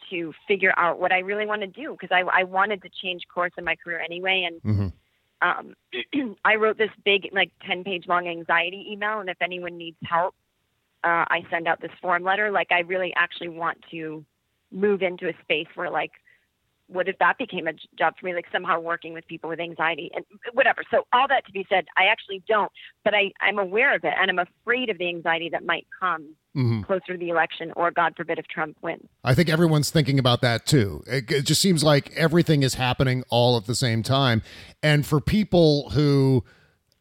[0.10, 3.24] to figure out what I really want to do because I I wanted to change
[3.34, 4.94] course in my career anyway, and Mhm.
[5.42, 9.20] um, I wrote this big, like 10 page long anxiety email.
[9.20, 10.36] And if anyone needs help,
[11.04, 12.52] uh, I send out this form letter.
[12.52, 14.26] Like, I really actually want to
[14.72, 16.12] move into a space where, like,
[16.90, 18.34] what if that became a job for me?
[18.34, 20.82] Like, somehow working with people with anxiety and whatever.
[20.92, 22.72] So, all that to be said, I actually don't,
[23.04, 26.36] but I, I'm aware of it and I'm afraid of the anxiety that might come
[26.58, 26.84] Mhm.
[26.84, 29.08] closer to the election or, God forbid, if Trump wins.
[29.24, 31.04] I think everyone's thinking about that too.
[31.06, 34.42] It, it just seems like everything is happening all at the same time.
[34.82, 36.44] And for people who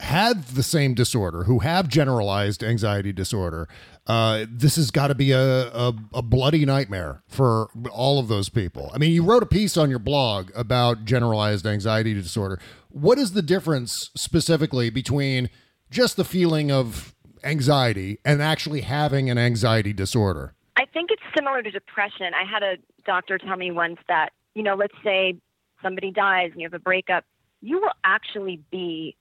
[0.00, 3.68] had the same disorder, who have generalized anxiety disorder,
[4.06, 8.48] uh, this has got to be a, a, a bloody nightmare for all of those
[8.48, 8.90] people.
[8.94, 12.60] I mean, you wrote a piece on your blog about generalized anxiety disorder.
[12.88, 15.50] What is the difference specifically between
[15.90, 20.54] just the feeling of anxiety and actually having an anxiety disorder?
[20.76, 22.32] I think it's similar to depression.
[22.34, 25.36] I had a doctor tell me once that, you know, let's say
[25.82, 27.24] somebody dies and you have a breakup,
[27.60, 29.16] you will actually be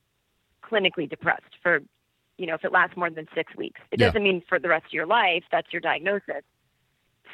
[0.69, 1.79] clinically depressed for,
[2.37, 3.79] you know, if it lasts more than six weeks.
[3.91, 4.07] It Yeah.
[4.07, 6.43] doesn't mean for the rest of your life, that's your diagnosis.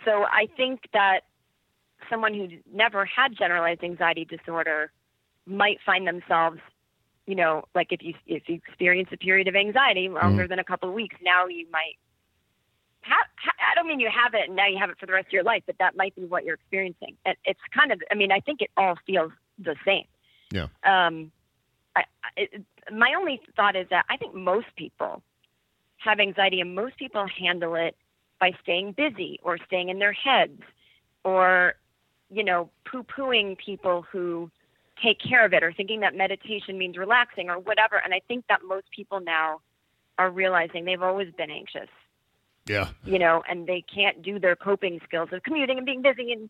[0.05, 1.21] So I think that
[2.09, 4.91] someone who never had generalized anxiety disorder
[5.45, 6.59] might find themselves
[7.25, 10.63] you know, like if you if you experience a period of anxiety longer than a
[10.65, 11.95] couple of weeks, now you might
[13.05, 15.33] I don't mean you have it and now you have it for the rest of
[15.33, 17.17] your life, but that might be what you're experiencing.
[17.25, 20.05] And it's kind of, I mean, I think it all feels the same.
[20.51, 20.67] Yeah.
[20.83, 21.31] Um,
[21.95, 25.21] I, I, it, my only thought is that I think most people
[25.97, 27.95] have anxiety and most people handle it
[28.39, 30.61] by staying busy or staying in their heads
[31.23, 31.75] or,
[32.29, 34.51] you know, poo pooing people who
[35.01, 37.97] take care of it or thinking that meditation means relaxing or whatever.
[38.03, 39.61] And I think that most people now
[40.17, 41.89] are realizing they've always been anxious
[42.67, 42.89] Yeah.
[43.05, 46.49] you know, and they can't do their coping skills of commuting and being busy and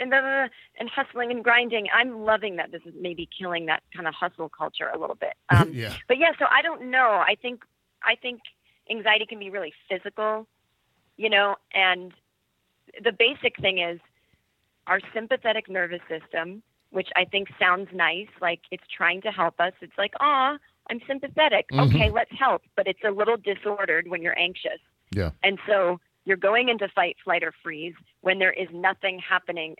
[0.00, 1.86] and uh, and hustling and grinding.
[1.94, 5.34] I'm loving that this is maybe killing that kind of hustle culture a little bit.
[5.50, 5.94] Um, Yeah.
[6.08, 7.22] But yeah, so I don't know.
[7.26, 7.62] I think
[8.02, 8.40] I think
[8.90, 10.46] anxiety can be really physical,
[11.16, 12.12] you know, and
[13.02, 14.00] the basic thing is
[14.86, 19.72] our sympathetic nervous system, which I think sounds nice, like it's trying to help us.
[19.80, 20.58] It's like, ah,
[20.90, 21.66] I'm sympathetic.
[21.72, 22.62] Okay, let's help.
[22.76, 24.80] But it's a little disordered when you're anxious.
[25.14, 25.30] Yeah.
[25.42, 29.76] And so you're going into fight, flight, or freeze when there is nothing happening.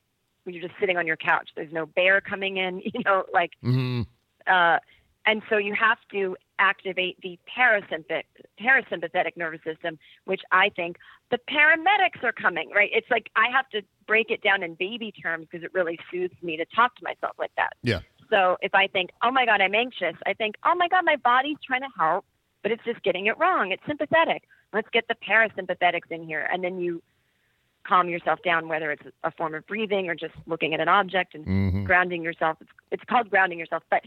[0.50, 1.50] When you're just sitting on your couch.
[1.54, 4.02] There's no bear coming in, you know, like, hmm
[4.46, 4.78] uh,
[5.26, 8.24] and so you have to activate the parasympathetic,
[8.60, 10.96] parasympathetic nervous system, which I think
[11.30, 12.90] the paramedics are coming, right?
[12.92, 16.34] It's like I have to break it down in baby terms because it really soothes
[16.42, 17.74] me to talk to myself like that.
[17.82, 18.00] Yeah.
[18.30, 21.16] So if I think, oh my God, I'm anxious, I think, oh my God, my
[21.16, 22.24] body's trying to help,
[22.62, 23.72] but it's just getting it wrong.
[23.72, 24.44] It's sympathetic.
[24.72, 26.48] Let's get the parasympathetics in here.
[26.50, 27.02] And then you
[27.86, 31.34] calm yourself down, whether it's a form of breathing or just looking at an object
[31.34, 31.84] and Mhm.
[31.84, 32.58] grounding yourself.
[32.60, 33.82] It's, it's called grounding yourself.
[33.90, 34.04] But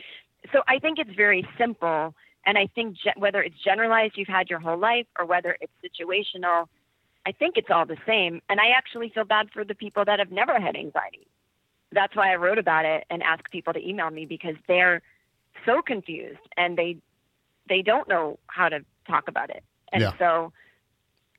[0.51, 2.13] so I think it's very simple.
[2.45, 5.71] And I think ge- whether it's generalized you've had your whole life or whether it's
[5.83, 6.67] situational,
[7.25, 8.41] I think it's all the same.
[8.49, 11.27] And I actually feel bad for the people that have never had anxiety.
[11.91, 15.01] That's why I wrote about it and asked people to email me because they're
[15.65, 16.97] so confused and they
[17.69, 19.63] they don't know how to talk about it.
[19.93, 20.17] And Yeah.
[20.17, 20.51] so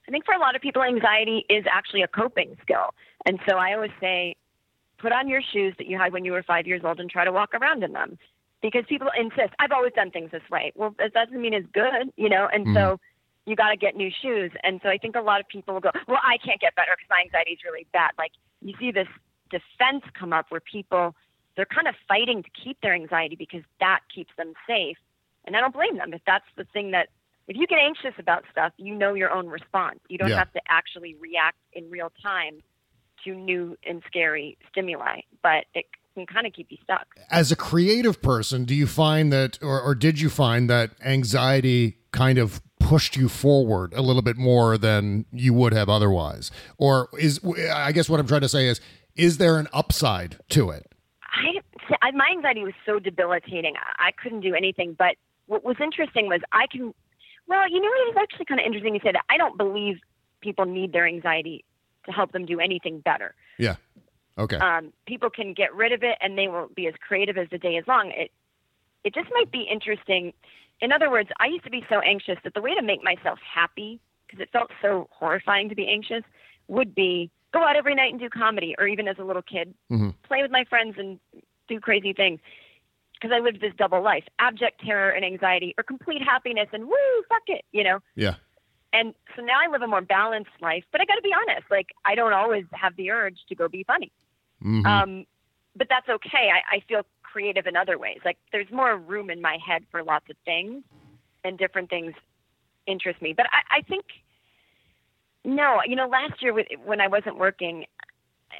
[0.07, 2.95] I think for a lot of people anxiety is actually a coping skill.
[3.25, 4.37] And so I always say
[4.99, 7.25] put on your shoes that you had when you were 5 years old and try
[7.25, 8.19] to walk around in them.
[8.63, 10.73] Because people insist, I've always done things this way.
[10.75, 12.49] Well, that doesn't mean it's good, you know?
[12.51, 13.51] And so mm-hmm.
[13.51, 14.53] you got to get new shoes.
[14.63, 16.93] And so I think a lot of people will go, well, I can't get better
[16.97, 18.13] because my anxiety is really bad.
[18.17, 19.09] Like you see this
[19.51, 21.15] defense come up where people,
[21.57, 24.97] they're kind of fighting to keep their anxiety because that keeps them safe.
[25.45, 27.09] And I don't blame them if that's the thing that,
[27.49, 29.99] if you get anxious about stuff, you know your own response.
[30.09, 30.39] You don't Yeah.
[30.39, 32.61] have to actually react in real time
[33.25, 37.07] to new and scary stimuli, but it can kind of keep you stuck.
[37.31, 41.99] As a creative person, do you find that, or, or did you find that anxiety
[42.13, 46.51] kind of pushed you forward a little bit more than you would have otherwise?
[46.79, 47.41] Or is,
[47.73, 48.81] I guess what I'm trying to say is,
[49.17, 50.87] is there an upside to it?
[51.23, 51.61] I,
[52.03, 53.75] I my anxiety was so debilitating.
[53.77, 54.95] I, I couldn't do anything.
[54.99, 56.93] But what was interesting was I can.
[57.47, 58.09] Well, you know what?
[58.09, 59.25] It's actually kind of interesting you say that.
[59.29, 60.01] I don't believe
[60.41, 61.65] people need their anxiety
[62.07, 63.35] to help them do anything better.
[63.59, 63.77] Yeah.
[64.37, 64.57] Okay.
[64.57, 67.59] Um, people can get rid of it, and they will be as creative as the
[67.59, 68.11] day is long.
[68.11, 68.31] It
[69.05, 70.33] it just might be interesting.
[70.81, 73.39] In other words, I used to be so anxious that the way to make myself
[73.41, 76.25] happy, because it felt so horrifying to be anxious,
[76.69, 79.75] would be go out every night and do comedy, or even as a little kid,
[79.91, 80.15] Mhm.
[80.25, 81.21] play with my friends and
[81.69, 82.41] do crazy things.
[83.25, 87.23] Because I lived this double life: abject terror and anxiety, or complete happiness and woo,
[87.27, 88.01] fuck it, you know.
[88.17, 88.35] yeah.
[88.93, 91.65] And so now I live a more balanced life, but I got to be honest,
[91.71, 94.13] like I don't always have the urge to go be funny.
[94.63, 94.85] Mhm.
[94.87, 95.25] Um,
[95.75, 96.51] but that's okay.
[96.53, 98.19] I, I feel creative in other ways.
[98.27, 100.85] Like there's more room in my head for lots of things,
[101.45, 102.13] and different things
[102.87, 103.33] interest me.
[103.33, 104.05] But I, I think
[105.47, 107.87] no, you know, last year with- when I wasn't working,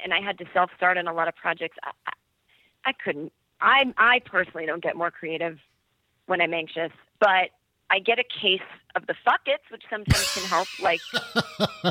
[0.03, 2.13] and I had to self start on a lot of projects, I, I,
[2.89, 3.31] I couldn't.
[3.65, 5.57] I I personally don't get more creative
[6.27, 7.49] when I'm anxious, but
[7.89, 8.61] I get a case
[8.95, 10.67] of the fuckets, which sometimes can help.
[10.81, 11.01] Like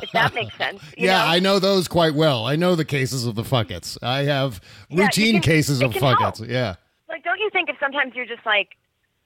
[0.02, 0.82] if that makes sense.
[0.96, 1.26] you yeah, know?
[1.26, 2.46] I know those quite well.
[2.46, 3.98] I know the cases of the fuckets.
[4.02, 6.38] I have Yeah, routine can- cases of fuckets.
[6.38, 6.48] help.
[6.50, 6.76] Yeah.
[7.08, 8.70] like don't you think if sometimes you're just like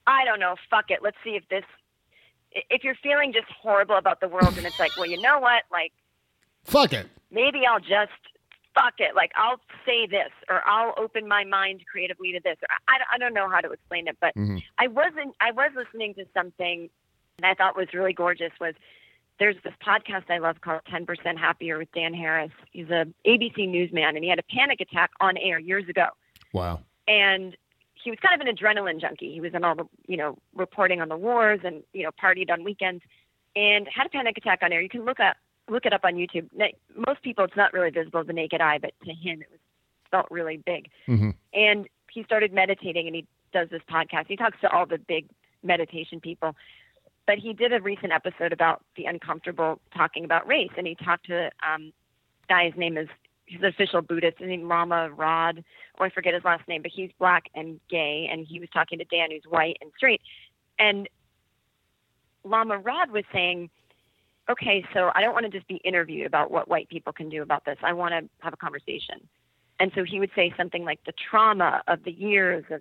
[0.06, 1.64] i don't know fuck it let's see if this
[2.52, 5.62] if you're feeling just horrible about the world and it's like well you know what
[5.70, 5.92] like
[6.64, 7.06] Fuck it.
[7.30, 8.20] maybe i'll just
[8.78, 12.68] fuck it like i'll say this or i'll open my mind creatively to this or
[12.88, 14.62] i, I don't know how to explain it but Mhm.
[14.78, 16.88] i wasn't i was listening to something
[17.40, 18.74] that i thought was really gorgeous was
[19.40, 22.50] there's this podcast I love called 10% Happier with Dan Harris.
[22.72, 26.06] He's a ABC newsman and he had a panic attack on air years ago
[26.52, 26.80] Wow.
[27.06, 27.56] and
[27.94, 29.32] he was kind of an adrenaline junkie.
[29.32, 32.50] He was in all the, you know, reporting on the wars and, you know, partied
[32.50, 33.04] on weekends
[33.54, 34.80] and had a panic attack on air.
[34.80, 35.36] You can look up,
[35.68, 36.48] look it up on YouTube.
[36.96, 39.60] Most people, it's not really visible to the naked eye, but to him, it was
[40.10, 40.90] felt really big.
[41.06, 41.34] Mhm.
[41.52, 44.26] And he started meditating and he does this podcast.
[44.26, 45.26] He talks to all the big
[45.62, 46.54] meditation people.
[47.26, 51.26] but he did a recent episode about the uncomfortable talking about race, and he talked
[51.26, 51.92] to um,
[52.48, 53.06] guy's name is
[53.44, 55.62] his official Buddhist, his name Lama Rod,
[55.98, 58.98] or I forget his last name, but he's black and gay, and he was talking
[58.98, 60.22] to Dan, who's white and straight,
[60.78, 61.06] and
[62.44, 63.68] Lama Rod was saying,
[64.50, 67.42] okay, so I don't want to just be interviewed about what white people can do
[67.42, 67.76] about this.
[67.82, 69.28] I want to have a conversation.
[69.80, 72.80] And so he would say something like the trauma of the years of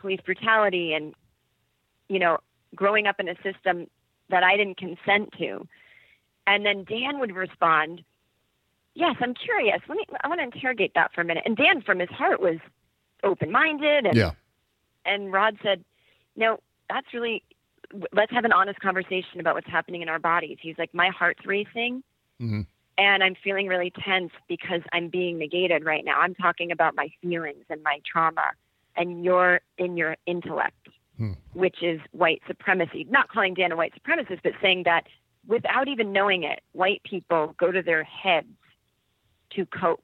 [0.00, 1.14] police brutality and,
[2.08, 2.38] you know,
[2.74, 3.86] growing up in a system
[4.28, 5.66] that I didn't consent to.
[6.46, 8.02] And then Dan would respond,
[8.94, 9.80] Yes, I'm curious.
[9.88, 11.42] Let me I want to interrogate that for a minute.
[11.44, 12.56] And Dan from his heart was
[13.22, 14.32] open minded and Yeah.
[15.04, 15.84] and Rod said,
[16.36, 17.42] No, that's really
[18.12, 20.58] let's have an honest conversation about what's happening in our bodies.
[20.60, 22.02] He's like, My heart's racing
[22.40, 22.66] Mhm.
[22.98, 26.20] and I'm feeling really tense because I'm being negated right now.
[26.20, 28.50] I'm talking about my feelings and my trauma,
[28.96, 31.32] and you're in your intellect, Hmm.
[31.54, 33.04] which is white supremacy.
[33.04, 35.06] Not calling Dan a white supremacist, but saying that
[35.46, 38.48] without even knowing it, white people go to their heads
[39.50, 40.02] to cope.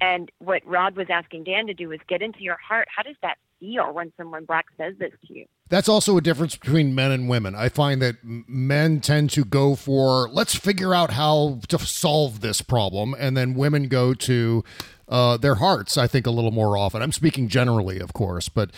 [0.00, 2.88] And what Rod was asking Dan to do was get into your heart.
[2.94, 5.46] How does that feel when someone black says this to you?
[5.70, 7.54] That's also a difference between men and women.
[7.54, 12.60] I find that men tend to go for let's figure out how to solve this
[12.60, 14.64] problem, and then women go to
[15.08, 15.96] uh, their hearts.
[15.96, 17.02] I think a little more often.
[17.02, 18.72] I'm speaking generally, of course, but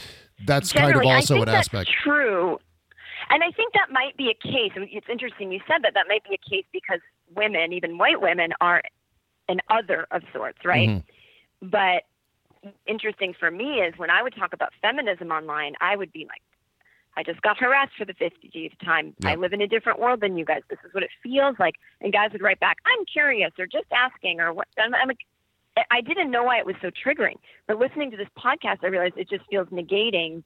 [0.47, 1.91] that's kind of also an that's aspect.
[2.05, 2.59] True.
[3.31, 4.73] And I think that might be a case.
[4.77, 5.95] It's interesting you said that.
[5.95, 7.01] That might be a case because
[7.35, 8.83] women, even white women, are
[9.49, 10.91] an other of sorts, right?
[10.91, 11.69] Mm-hmm.
[11.69, 12.03] But
[12.87, 16.43] interesting for me is when I would talk about feminism online, I would be like,
[17.17, 19.15] I just got harassed for the 50th time.
[19.25, 20.63] I live in a different world than you guys.
[20.71, 21.75] This is what it feels like.
[22.01, 24.69] And guys would write back, I'm curious or just asking or what.
[24.79, 25.19] I'm, I'm like,
[25.91, 27.37] I didn't know why it was so triggering.
[27.67, 30.43] But listening to this podcast, I realized it just feels negating.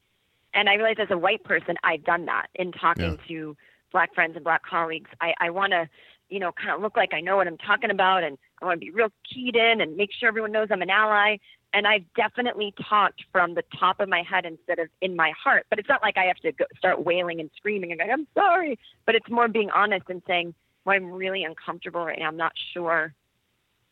[0.55, 3.57] And I realized as a white person, I've done that in talking to
[3.93, 5.11] black friends and black colleagues.
[5.21, 5.89] I, I want to,
[6.29, 8.81] you know, kind of look like I know what I'm talking about and I want
[8.81, 11.37] to be real keyed in and make sure everyone knows I'm an ally.
[11.73, 15.67] And I've definitely talked from the top of my head instead of in my heart.
[15.69, 18.27] But it's not like I have to go, start wailing and screaming and going, I'm
[18.35, 18.79] sorry.
[19.05, 22.29] But it's more being honest and saying, well, I'm really uncomfortable right now.
[22.29, 23.13] I'm not sure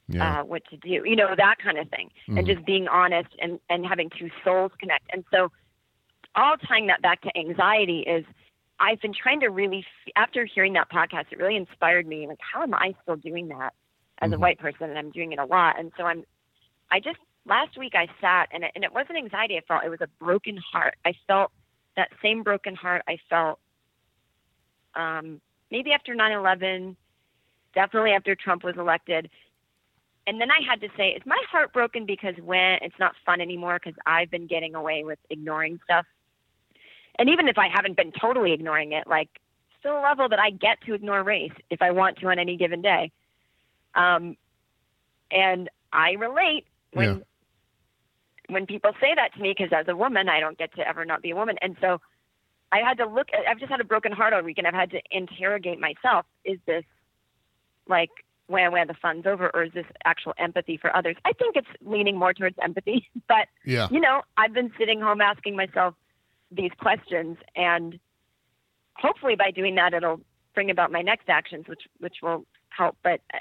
[0.08, 0.40] Yeah.
[0.40, 3.58] uh, what to do, you know, that kind of thing, and just being honest and,
[3.68, 5.04] and having two souls connect.
[5.12, 5.50] And so,
[6.36, 8.24] all tying that back to anxiety is
[8.80, 9.84] I've been trying to really,
[10.16, 12.26] after hearing that podcast, it really inspired me.
[12.26, 13.72] Like, how am I still doing that
[14.18, 14.90] as a white person?
[14.90, 15.78] And I'm doing it a lot.
[15.78, 16.24] And so, I'm,
[16.90, 19.90] I just, last week I sat and it, and it wasn't anxiety I felt, it
[19.90, 20.96] was a broken heart.
[21.04, 21.50] I felt
[21.96, 23.58] that same broken heart I felt
[24.94, 26.96] um, maybe after 9 11,
[27.74, 29.30] definitely after Trump was elected
[30.26, 33.40] and then I had to say, is my heart broken because when it's not fun
[33.40, 36.06] anymore because I've been getting away with ignoring stuff?
[37.18, 39.28] And even if I haven't been totally ignoring it, like
[39.78, 42.56] still a level that I get to ignore race if I want to on any
[42.56, 43.12] given day.
[43.94, 44.36] Um,
[45.30, 47.20] and I relate when Yeah.
[48.48, 51.04] When people say that to me because as a woman, I don't get to ever
[51.04, 52.00] not be a woman, and so
[52.72, 53.28] I had to look.
[53.48, 56.58] I've just had a broken heart all week, and I've had to interrogate myself: Is
[56.66, 56.84] this
[57.88, 58.10] like
[58.46, 61.16] when when the fun's over, or is this actual empathy for others?
[61.24, 63.88] I think it's leaning more towards empathy, but Yeah.
[63.90, 65.94] you know, I've been sitting home asking myself
[66.50, 67.98] these questions, and
[68.96, 70.20] hopefully by doing that, it'll
[70.54, 72.96] bring about my next actions, which which will help.
[73.02, 73.38] But uh,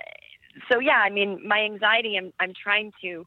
[0.72, 3.26] so yeah, I mean, my anxiety, I'm I'm trying to.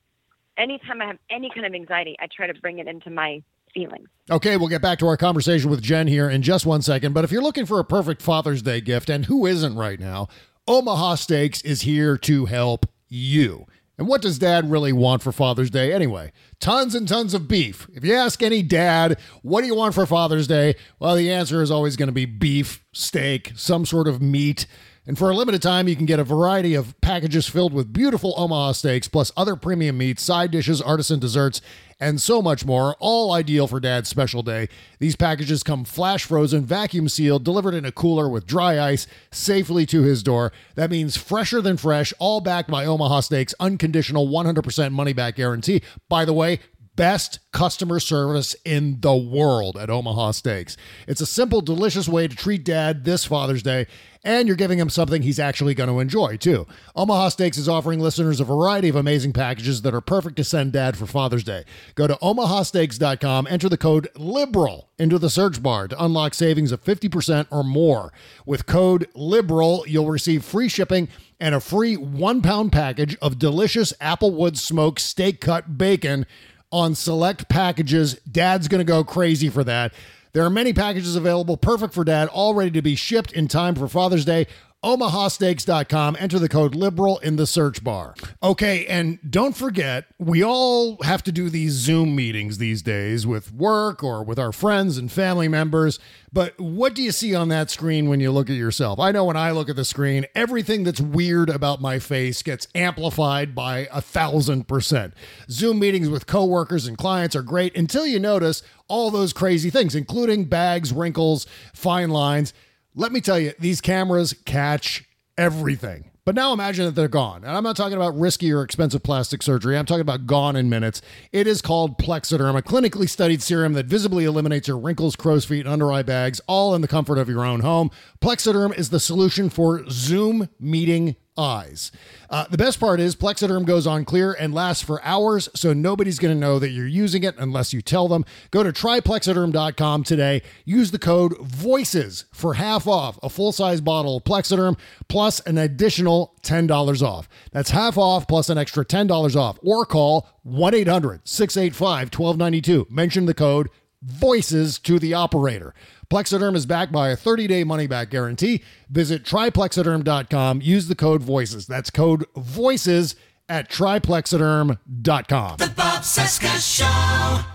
[0.59, 3.43] Anytime I have any kind of anxiety, I try to bring it into my
[3.75, 4.09] feelings.
[4.31, 7.13] Okay, we'll get back to our conversation with Jen here in just one second.
[7.13, 10.29] But if you're looking for a perfect Father's Day gift, and who isn't right now,
[10.67, 13.67] Omaha Steaks is here to help you.
[13.99, 16.33] And what does dad really want for Father's Day anyway?
[16.61, 17.89] Tons and tons of beef.
[17.95, 20.75] If you ask any dad, what do you want for Father's Day?
[20.99, 24.67] Well, the answer is always going to be beef, steak, some sort of meat.
[25.07, 28.35] And for a limited time, you can get a variety of packages filled with beautiful
[28.37, 31.61] Omaha steaks, plus other premium meats, side dishes, artisan desserts,
[32.01, 34.69] and so much more, all ideal for dad's special day.
[34.99, 39.87] These packages come flash frozen, vacuum sealed, delivered in a cooler with dry ice safely
[39.87, 40.53] to his door.
[40.75, 45.83] That means fresher than fresh, all backed by Omaha Steaks' unconditional 100% money back guarantee.
[46.09, 46.59] By the way,
[46.97, 50.77] best customer service in the world at Omaha Steaks.
[51.07, 53.87] It's a simple, delicious way to treat dad this Father's Day,
[54.25, 56.67] and you're giving him something he's actually going to enjoy, too.
[56.97, 60.73] Omaha Steaks is offering listeners a variety of amazing packages that are perfect to send
[60.73, 61.65] dad for Father's Day.
[61.95, 66.83] Go to omahasteaks.com, enter the code LIBERAL into the search bar to unlock savings of
[66.83, 68.13] 50% or more.
[68.45, 73.93] With code LIBERAL, you'll receive free shipping and a free one pound package of delicious
[74.01, 76.27] Applewood smoked steak cut bacon
[76.71, 78.15] on select packages.
[78.31, 79.95] Dad's going to go crazy for that.
[80.33, 83.75] There are many packages available, perfect for dad, all ready to be shipped in time
[83.75, 84.47] for Father's Day
[84.87, 86.17] omahasteaks.com.
[86.21, 88.15] Enter the code liberal in the search bar.
[88.41, 93.53] Okay, and don't forget, we all have to do these Zoom meetings these days with
[93.53, 95.99] work or with our friends and family members.
[96.33, 99.01] But what do you see on that screen when you look at yourself?
[99.01, 102.69] I know when I look at the screen, everything that's weird about my face gets
[102.75, 105.15] amplified by a thousand percent.
[105.51, 109.97] Zoom meetings with coworkers and clients are great until you notice all those crazy things,
[109.97, 112.53] including bags, wrinkles, fine lines.
[112.99, 115.05] Let me tell you, these cameras catch
[115.37, 116.13] everything.
[116.25, 117.45] But now imagine that they're gone.
[117.45, 119.77] And I'm not talking about risky or expensive plastic surgery.
[119.77, 121.03] I'm talking about gone in minutes.
[121.31, 125.67] It is called Plexaderm, a clinically studied serum that visibly eliminates your wrinkles, crow's feet,
[125.67, 127.91] and under eye bags, all in the comfort of your own home.
[128.23, 131.93] Plexaderm is the solution for Zoom meeting eyes.
[132.29, 136.19] Uh, the best part is Plexaderm goes on clear and lasts for hours, so nobody's
[136.19, 138.25] going to know that you're using it unless you tell them.
[138.51, 140.43] Go to tryplexaderm.com today.
[140.65, 144.79] Use the code VOICES for half off a full size bottle of Plexaderm
[145.09, 147.29] plus an additional $10 off.
[147.53, 149.59] That's half off plus an extra $10 off.
[149.63, 152.87] Or call 1 800 685 1292.
[152.91, 153.69] Mention the code
[154.03, 155.75] VOICES to the operator.
[156.11, 158.63] Plexaderm is backed by a 30-day money-back guarantee.
[158.89, 160.63] Visit tryplexaderm.com.
[160.63, 161.67] Use the code VOICES.
[161.67, 163.17] That's code VOICES
[163.49, 165.57] at tryplexaderm.com.
[165.57, 166.85] The Bob Cesca Show.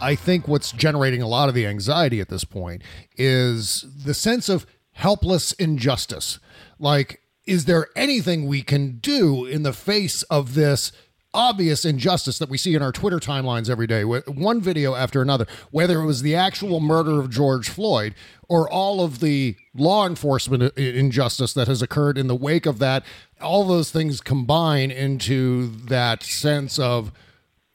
[0.02, 2.82] I think what's generating a lot of the anxiety at this point
[3.18, 6.40] is the sense of helpless injustice.
[6.80, 10.92] Like, is there anything we can do in the face of this
[11.34, 15.22] obvious injustice that we see in our Twitter timelines every day, with one video after
[15.22, 18.14] another, whether it was the actual murder of George Floyd
[18.50, 23.04] or all of the law enforcement injustice that has occurred in the wake of that,
[23.40, 27.12] all those things combine into that sense of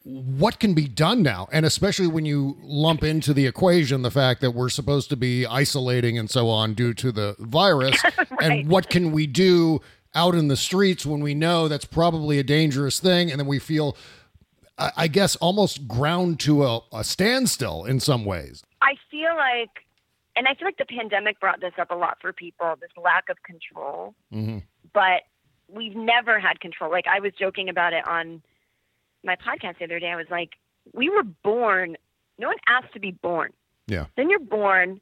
[0.07, 4.41] what can be done now and especially when you lump into the equation the fact
[4.41, 8.29] that we're supposed to be isolating and so on due to the virus right.
[8.41, 9.81] and what can we do
[10.17, 13.59] out in the streets when we know that's probably a dangerous thing and then we
[13.61, 13.97] feel
[14.79, 19.85] i guess almost ground to a, a standstill in some ways I feel like,
[20.37, 23.29] and I feel like the pandemic brought this up a lot for people this lack
[23.29, 24.15] of control.
[24.33, 24.59] mm-hmm.
[24.93, 25.23] But
[25.69, 26.91] we've never had control.
[26.91, 28.43] Like, I was joking about it on
[29.25, 30.09] my podcast the other day.
[30.09, 30.51] I was like,
[30.95, 31.97] we were born,
[32.39, 33.53] no one asked to be born.
[33.89, 35.01] yeah Then you're born,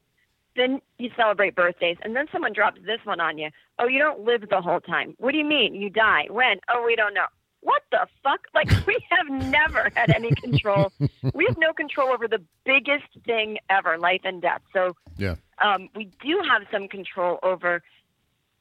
[0.57, 3.51] then you celebrate birthdays, and then someone drops this one on you.
[3.79, 5.15] Oh, you don't live the whole time.
[5.19, 5.75] What do you mean?
[5.75, 6.27] You die.
[6.31, 6.59] When?
[6.69, 7.27] Oh, we don't know.
[7.61, 8.41] What the fuck?
[8.55, 10.93] Like, we have never had any control.
[11.35, 14.61] we have no control over the biggest thing ever, life and death.
[14.73, 17.83] So, yeah um, we do have some control over.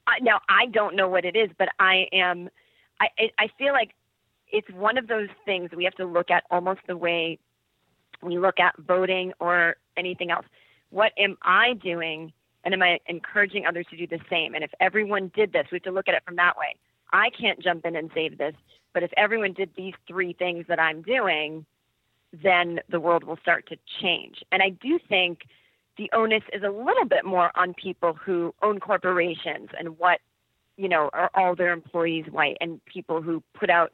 [0.07, 2.49] I now, I don't know what it is, but I am.
[2.99, 3.91] I I I feel like
[4.47, 7.39] it's one of those things we have to look at almost the way
[8.21, 10.45] we look at voting or anything else.
[10.93, 12.31] What am I doing,
[12.63, 14.53] and am I encouraging others to do the same?
[14.53, 16.75] And if everyone did this, we have to look at it from that way.
[17.11, 18.53] I can't jump in and save this,
[18.93, 21.65] but if everyone did these three things that I'm doing,
[22.43, 24.43] then the world will start to change.
[24.51, 25.47] And I do think
[25.97, 30.19] the onus is a little bit more on people who own corporations and what,
[30.77, 33.93] you know, are all their employees white and people who put out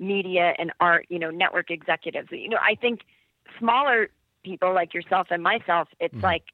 [0.00, 2.28] media and art, you know, network executives.
[2.32, 3.02] You know, I think
[3.56, 4.08] smaller
[4.42, 6.44] people like yourself and myself, it's like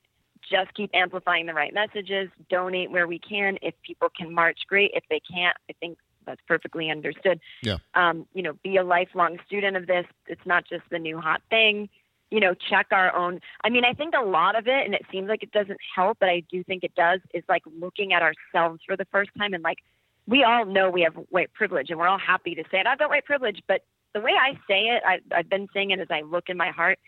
[0.49, 3.59] just keep amplifying the right messages, donate where we can.
[3.63, 4.93] If people can march, great.
[4.95, 7.41] If they can't, I think that's perfectly understood.
[7.63, 7.79] Yeah.
[7.95, 10.07] Um, you know, be a lifelong student of this.
[10.27, 11.89] It's not just the new hot thing.
[12.31, 13.41] You know, check our own.
[13.63, 16.19] I mean, I think a lot of it, and it seems like it doesn't help,
[16.19, 19.55] but I do think it does, is like looking at ourselves for the first time
[19.55, 19.79] and like,
[20.27, 22.87] we all know we have white privilege and we're all happy to say it.
[22.89, 23.83] I've got white privilege, but
[24.13, 26.71] the way I say it, I, I've been saying it as I look in my
[26.71, 26.99] heart.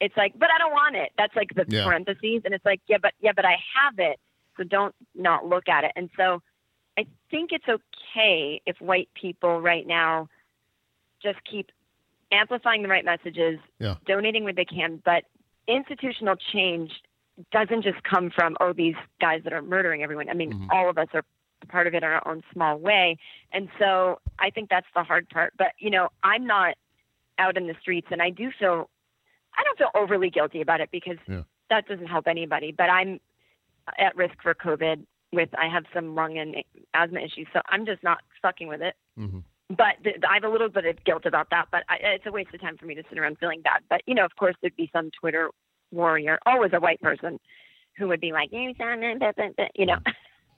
[0.00, 1.12] It's like, but I don't want it.
[1.18, 1.84] That's like the Yeah.
[1.84, 4.18] parentheses, and it's like, yeah, but yeah, but I have it.
[4.56, 5.92] So don't not look at it.
[5.96, 6.42] And so,
[6.98, 10.28] I think it's okay if white people right now
[11.22, 11.70] just keep
[12.32, 13.96] amplifying the right messages, Yeah.
[14.06, 15.24] donating where they can, but
[15.66, 17.02] institutional change
[17.52, 20.28] doesn't just come from oh these guys that are murdering everyone.
[20.28, 20.70] I mean, mm-hmm.
[20.70, 21.24] all of us are
[21.68, 23.18] part of it in our own small way.
[23.52, 25.54] And so I think that's the hard part.
[25.56, 26.76] But you know, I'm not
[27.38, 28.90] out in the streets and I do feel
[29.58, 31.42] I don't feel overly guilty about it because Yeah.
[31.70, 32.72] that doesn't help anybody.
[32.72, 33.20] But I'm
[33.98, 36.56] at risk for COVID with I have some lung and
[36.94, 38.94] asthma issues, so I'm just not fucking with it.
[39.18, 39.44] Mhm.
[39.68, 41.68] But th- I have a little bit of guilt about that.
[41.70, 43.82] But I, it's a waste of time for me to sit around feeling bad.
[43.88, 45.50] But you know, of course, there'd be some Twitter
[45.92, 47.38] warrior, always a white person,
[47.96, 49.98] who would be like, "You sound," blah, blah, blah," you know.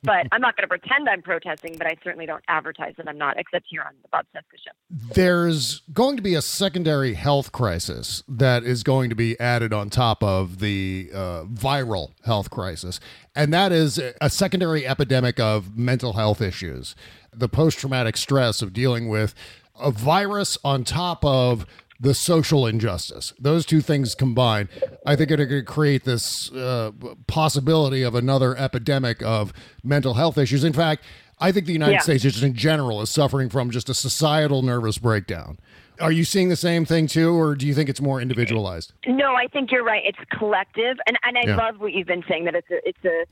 [0.03, 3.19] But I'm not going to pretend I'm protesting, but I certainly don't advertise that I'm
[3.19, 5.13] not, except here on the Bob Cesca show.
[5.15, 9.91] There's going to be a secondary health crisis that is going to be added on
[9.91, 12.99] top of the uh, viral health crisis,
[13.37, 16.97] and that is a secondary epidemic of mental health issues,
[17.33, 19.35] the post traumatic stress of dealing with
[19.81, 21.65] a virus on top of
[22.01, 23.33] the social injustice.
[23.39, 24.69] Those two things combined,
[25.07, 26.91] I think, are going to create this uh,
[27.27, 29.53] possibility of another epidemic of
[29.85, 30.65] mental health issues.
[30.65, 31.05] In fact,
[31.39, 31.99] I think the United Yeah.
[32.01, 35.59] States, just in general, is suffering from just a societal nervous breakdown.
[36.01, 38.93] Are you seeing the same thing too, or do you think it's more individualized?
[39.07, 40.03] No, I think you're right.
[40.05, 41.57] It's collective, and and I Yeah.
[41.57, 43.25] love what you've been saying that it's a it's a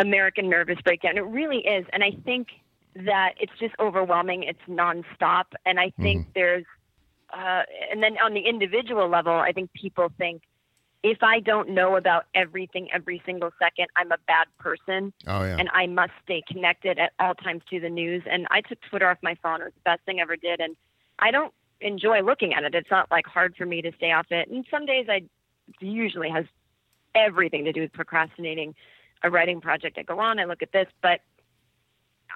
[0.00, 1.16] American nervous breakdown.
[1.16, 2.48] It really is, and I think
[2.94, 4.42] that it's just overwhelming.
[4.44, 6.64] It's nonstop, and I think there's,
[7.32, 10.42] uh, and then on the individual level, I think people think
[11.02, 15.12] if I don't know about everything every single second, I'm a bad person.
[15.26, 18.22] Oh yeah, and I must stay connected at all times to the news.
[18.30, 19.60] And I took Twitter off my phone.
[19.60, 20.60] It was the best thing I ever did.
[20.60, 20.76] And
[21.18, 22.74] I don't enjoy looking at it.
[22.74, 24.48] It's not like hard for me to stay off it.
[24.48, 25.22] And some days I
[25.80, 26.44] usually has
[27.14, 28.74] everything to do with procrastinating
[29.22, 29.98] a writing project.
[29.98, 31.20] I go on, I look at this, but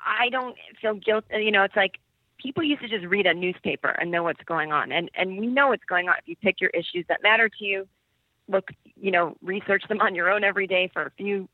[0.05, 1.25] I don't feel guilt.
[1.31, 1.99] You know, it's like
[2.47, 4.93] people used to just read a newspaper and know what's going on.
[4.93, 7.65] And, and we know what's going on if you pick your issues that matter to
[7.65, 7.89] you.
[8.47, 11.49] Look, you know, research them on your own every day for a few,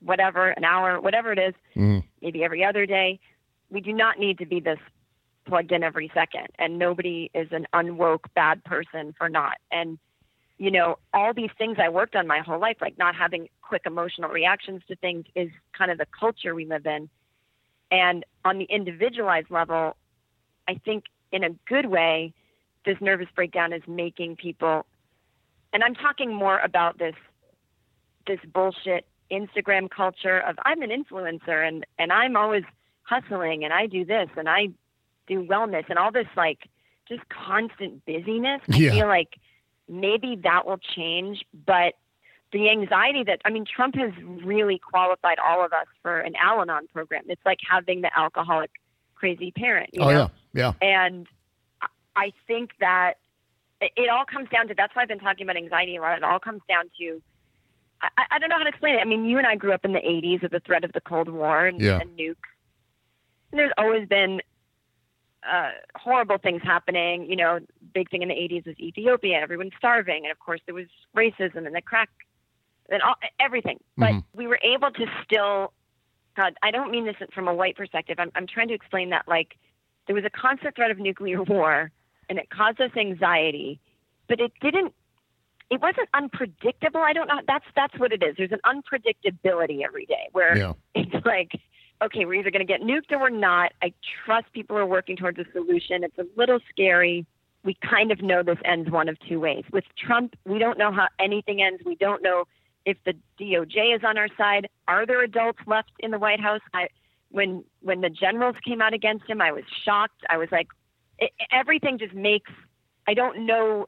[0.00, 2.06] whatever, an hour, whatever it is, mm-hmm.
[2.20, 3.20] maybe every other day.
[3.70, 4.78] We do not need to be this
[5.46, 6.48] plugged in every second.
[6.58, 9.56] And nobody is an unwoke bad person for not.
[9.70, 9.98] And,
[10.58, 13.82] you know, all these things I worked on my whole life, like not having quick
[13.86, 17.08] emotional reactions to things, is kind of the culture we live in.
[17.90, 19.96] And on the individualized level,
[20.72, 22.32] I think in a good way,
[22.86, 24.86] this nervous breakdown is making people,
[25.72, 27.14] and I'm talking more about this
[28.26, 32.64] this bullshit Instagram culture of I'm an influencer and and I'm always
[33.02, 34.68] hustling and I do this and I
[35.26, 36.60] do wellness and all this like
[37.06, 38.62] just constant busyness.
[38.68, 38.92] Yeah.
[38.92, 39.34] I feel like
[39.88, 41.94] maybe that will change, but
[42.52, 44.12] the anxiety that I mean Trump has
[44.42, 47.24] really qualified all of us for an Al-Anon program.
[47.28, 48.70] It's like having the alcoholic
[49.22, 50.30] crazy parent, you oh know?
[50.52, 50.88] yeah, yeah.
[51.06, 51.28] And
[52.16, 53.14] I- think that
[53.80, 56.16] it all comes down to that's why I've been talking about anxiety a lot.
[56.18, 57.22] It all comes down to
[58.02, 58.98] I, I don't know how to explain it.
[58.98, 61.00] I mean, you and I grew up in the 80s with the threat of the
[61.00, 62.00] Cold War and, Yeah.
[62.00, 62.34] and nukes.
[63.52, 64.40] And there's always been
[65.48, 67.30] uh, horrible things happening.
[67.30, 67.60] You know,
[67.94, 69.38] big thing in the 80s was Ethiopia.
[69.40, 70.24] Everyone's starving.
[70.24, 72.10] And of course, there was racism and the crack
[72.90, 73.78] and all, everything.
[73.96, 75.72] But we were able to still,
[76.36, 78.16] God, I don't mean this from a white perspective.
[78.18, 79.56] I'm, I'm trying to explain that like
[80.06, 81.90] there was a constant threat of nuclear war
[82.28, 83.80] and it caused us anxiety,
[84.28, 84.94] but it didn't
[85.70, 87.00] it wasn't unpredictable.
[87.00, 87.40] I don't know.
[87.46, 88.36] That's that's what it is.
[88.36, 90.72] There's an unpredictability every day where Yeah.
[90.94, 91.52] it's like,
[92.04, 93.72] okay, we're either going to get nuked or we're not.
[93.82, 93.92] I
[94.24, 96.04] trust people are working towards a solution.
[96.04, 97.26] It's a little scary.
[97.64, 99.64] We kind of know this ends one of two ways.
[99.72, 101.82] With Trump, we don't know how anything ends.
[101.86, 102.44] We don't know
[102.84, 104.68] if the DOJ is on our side.
[104.88, 106.60] Are there adults left in the White House?
[106.74, 106.88] I,
[107.30, 110.22] when when the generals came out against him, I was shocked.
[110.28, 110.68] I was like,
[111.18, 112.50] it, everything just makes.
[113.06, 113.86] I don't know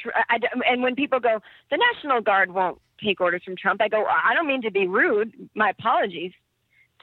[0.00, 3.88] tr- I, and when people go, the National Guard won't take orders from Trump, I
[3.88, 5.32] go, I don't mean to be rude.
[5.54, 6.32] My apologies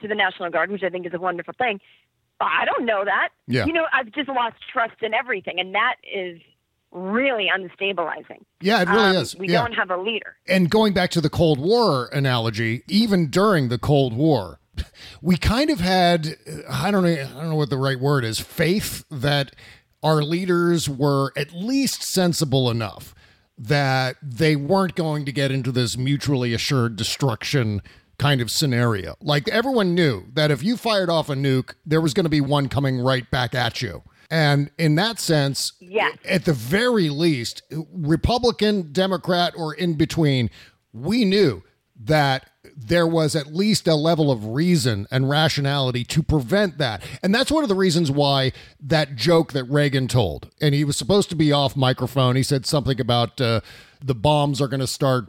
[0.00, 1.80] to the National Guard, which I think is a wonderful thing.
[2.38, 3.30] But I don't know that.
[3.46, 3.66] Yeah.
[3.66, 6.40] You know, I've just lost trust in everything, and that is
[6.92, 8.42] really unstabilizing.
[8.60, 9.36] Yeah, it really Um, is.
[9.36, 9.62] We yeah.
[9.62, 10.36] don't have a leader.
[10.48, 14.58] and going back to the Cold War analogy, even during the Cold War,
[15.22, 16.36] we kind of had
[16.68, 19.54] I don't know I don't know what the right word is, faith that
[20.02, 23.14] our leaders were at least sensible enough
[23.58, 27.82] that they weren't going to get into this mutually assured destruction
[28.18, 29.14] kind of scenario.
[29.20, 32.40] Like everyone knew that if you fired off a nuke, there was going to be
[32.40, 34.02] one coming right back at you.
[34.30, 36.16] And in that sense, Yes.
[36.24, 37.62] at the very least,
[37.92, 40.50] Republican, Democrat, or in between,
[40.92, 41.62] we knew
[42.02, 47.02] that there was at least a level of reason and rationality to prevent that.
[47.22, 50.96] And that's one of the reasons why that joke that Reagan told, and he was
[50.96, 53.60] supposed to be off microphone, he said something about uh,
[54.02, 55.28] the bombs are going to start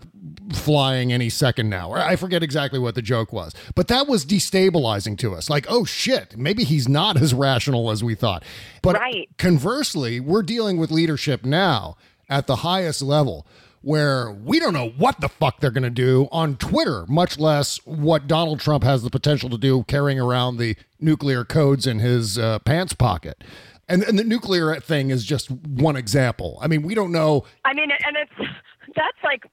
[0.53, 1.91] flying any second now.
[1.91, 5.49] I forget exactly what the joke was, but that was destabilizing to us.
[5.49, 8.43] Like, oh shit, maybe he's not as rational as we thought.
[8.81, 9.29] But Right.
[9.37, 11.97] conversely, we're dealing with leadership now
[12.29, 13.45] at the highest level
[13.83, 17.77] where we don't know what the fuck they're going to do on Twitter, much less
[17.85, 22.37] what Donald Trump has the potential to do carrying around the nuclear codes in his
[22.37, 23.43] uh, pants pocket.
[23.91, 26.57] And, and the nuclear thing is just one example.
[26.61, 27.45] I mean, we don't know.
[27.65, 28.51] I mean, and it's
[28.95, 29.43] that's like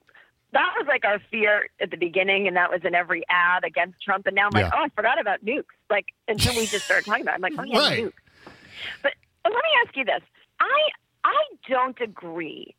[0.53, 4.01] that was like our fear at the beginning, and that was in every ad against
[4.01, 4.25] Trump.
[4.27, 4.71] And now I'm like, Yeah.
[4.79, 5.65] oh, I forgot about nukes.
[5.89, 7.35] Like until we just started talking about, it.
[7.35, 8.03] I'm like, oh yeah, Right.
[8.05, 8.13] nukes.
[9.03, 9.11] But
[9.45, 10.21] let me ask you this:
[10.59, 10.79] I
[11.23, 12.75] I don't agree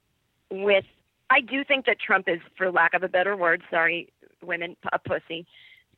[0.51, 0.85] with.
[1.29, 4.09] I do think that Trump is, for lack of a better word, sorry,
[4.43, 5.47] women, a pussy,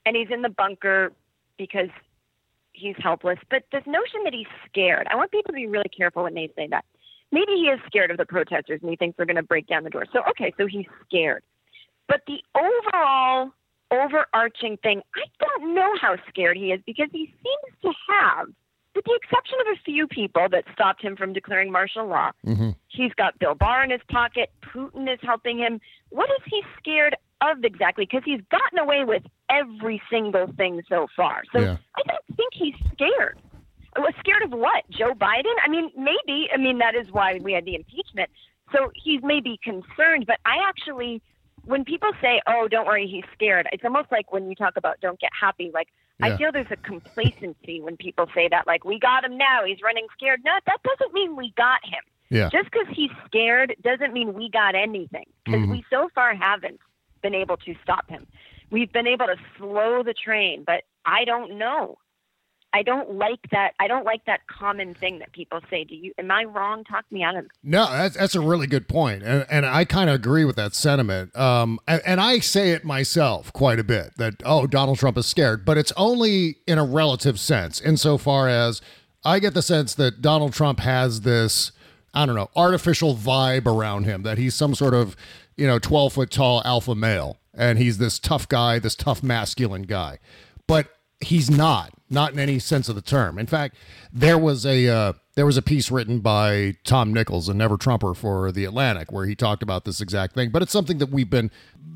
[0.05, 1.13] and he's in the bunker
[1.57, 1.89] because
[2.73, 3.39] he's helpless.
[3.51, 6.51] But this notion that he's scared, I want people to be really careful when they
[6.57, 6.85] say that.
[7.31, 9.85] Maybe he is scared of the protesters and he thinks they're going to break down
[9.85, 10.05] the door.
[10.13, 11.43] So, okay, so he's scared.
[12.07, 13.53] But the overall
[13.91, 18.49] overarching thing, I don't know how scared he is because he seems to have,
[18.95, 22.71] with the exception of a few people that stopped him from declaring martial law, mm-hmm.
[22.89, 24.51] he's got Bill Barr in his pocket.
[24.63, 25.81] Putin is helping him.
[26.11, 28.05] What is he scared of exactly?
[28.05, 31.43] Because he's gotten away with every single thing so far.
[31.53, 31.77] So Yeah.
[31.97, 32.22] I don't
[32.53, 33.39] think he's scared.
[33.97, 34.85] Was scared of what?
[34.91, 35.53] Joe Biden?
[35.65, 36.49] I mean, maybe.
[36.53, 38.31] I mean, that is why we had the impeachment.
[38.73, 41.21] So he's maybe concerned, but I actually,
[41.65, 45.01] when people say, "Oh, don't worry, he's scared," it's almost like when you talk about
[45.01, 45.89] "don't get happy." Like
[46.21, 46.27] Yeah.
[46.27, 49.83] I feel there's a complacency when people say that, like "we got him now, he's
[49.83, 52.03] running scared." No, that doesn't mean we got him.
[52.31, 52.49] Yeah.
[52.51, 55.27] Just because he's scared doesn't mean we got anything.
[55.45, 55.73] Because mm-hmm.
[55.73, 56.81] we so far haven't
[57.21, 58.27] been able to stop him.
[58.71, 61.99] We've been able to slow the train, but I don't know.
[62.75, 63.73] I don't like that.
[63.81, 65.85] I don't like that common thing that people say.
[65.85, 66.13] Do you?
[66.19, 66.85] Am I wrong?
[66.85, 67.47] Talk me out of.
[67.63, 70.75] No, that's that's a really good point, and and I kind of agree with that
[70.75, 71.37] sentiment.
[71.37, 75.27] Um, and, and I say it myself quite a bit that oh, Donald Trump is
[75.27, 78.81] scared, but it's only in a relative sense, insofar as
[79.25, 81.73] I get the sense that Donald Trump has this
[82.15, 85.15] I don't know artificial vibe around him that he's some sort of
[85.57, 89.83] you know twelve foot tall alpha male, and he's this tough guy, this tough masculine
[89.83, 90.19] guy,
[90.67, 90.89] but
[91.21, 93.39] he's not not in any sense of the term.
[93.39, 93.77] In fact
[94.13, 98.15] there was a uh, there was a piece written by tom nichols a never trumper
[98.15, 100.51] for the atlantic where he talked about this exact thing.
[100.51, 101.51] But it's something that we've been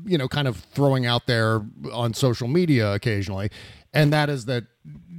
[0.05, 1.61] you know kind of throwing out there
[1.91, 3.49] on social media occasionally
[3.93, 4.63] and that is that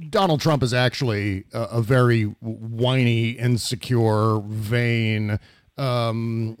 [0.09, 5.39] donald trump is actually a, a very whiny insecure vain
[5.77, 6.57] um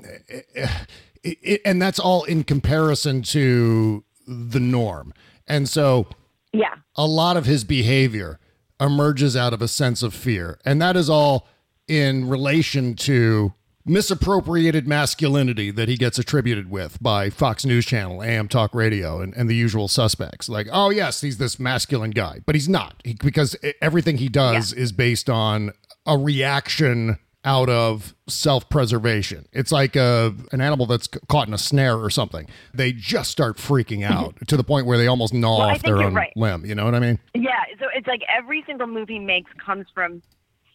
[1.23, 5.13] it, it, and that's all in comparison to the norm.
[5.47, 6.07] And so
[6.53, 6.75] Yeah.
[6.95, 8.39] a lot of his behavior
[8.79, 10.59] emerges out of a sense of fear.
[10.65, 11.47] And that is all
[11.87, 13.53] in relation to
[13.85, 19.33] misappropriated masculinity that he gets attributed with by Fox News Channel, AM Talk Radio, and,
[19.35, 20.47] and the usual suspects.
[20.47, 24.73] Like, oh, yes, he's this masculine guy, but he's not he, because everything he does
[24.73, 25.71] is based on
[26.05, 27.17] a reaction
[27.49, 29.47] out of self-preservation.
[29.51, 32.47] It's like a, an animal that's caught in a snare or something.
[32.75, 34.13] They just start freaking mm-hmm.
[34.13, 36.31] out to the point where they almost gnaw Well, off their own right.
[36.35, 36.63] limb.
[36.63, 37.17] You know what I mean?
[37.33, 37.63] Yeah.
[37.79, 40.21] So it's like every single move he makes comes from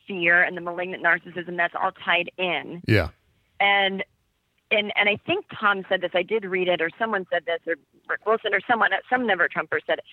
[0.09, 2.83] fear and the malignant narcissism that's all tied in.
[2.89, 3.11] Yeah.
[3.61, 4.05] and
[4.71, 6.11] and and I think Tom said this.
[6.15, 7.77] I did read it, or someone said this, or
[8.09, 10.05] Rick Wilson, or someone, some never Trumper said it,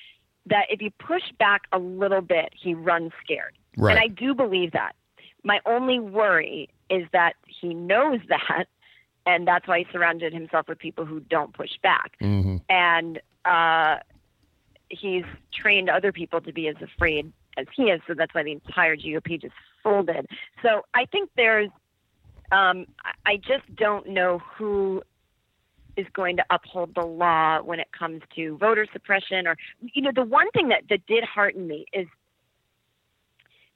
[0.46, 3.58] that if you push back a little bit, he runs scared.
[3.78, 3.96] Right.
[3.96, 4.94] And I do believe that.
[5.44, 8.66] My only worry is that he knows that,
[9.26, 12.14] and that's why he surrounded himself with people who don't push back.
[12.22, 12.58] Mm-hmm.
[12.70, 13.98] And uh,
[14.90, 18.02] he's trained other people to be as afraid as he is.
[18.08, 20.28] So that's why the entire GOP just folded.
[20.62, 21.70] So I think there's
[22.52, 25.04] um, I- I just don't know who
[25.98, 30.12] is going to uphold the law when it comes to voter suppression or you know
[30.14, 32.08] the one thing that, that did hearten me is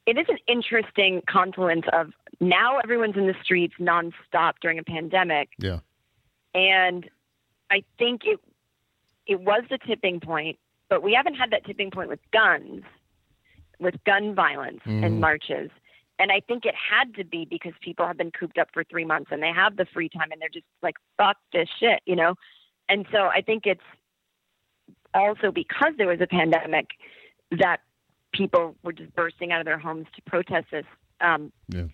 [0.06, 5.50] it is an interesting confluence of now everyone's in the streets nonstop during a pandemic
[5.58, 5.80] Yeah.
[6.54, 7.10] and
[7.70, 8.40] I think it
[9.28, 12.84] it was the tipping point, but we haven't had that tipping point with guns,
[13.80, 15.20] with gun violence and mm.
[15.20, 15.72] marches.
[16.20, 19.04] And I think it had to be because people have been cooped up for three
[19.04, 22.16] months and they have the free time and they're just like, fuck this shit, you
[22.16, 22.36] know?
[22.88, 23.82] And so I think it's
[25.14, 26.88] also because there was a pandemic
[27.52, 27.78] that
[28.38, 30.86] people were just bursting out of their homes to protest this.
[31.22, 31.86] Um, Yeah.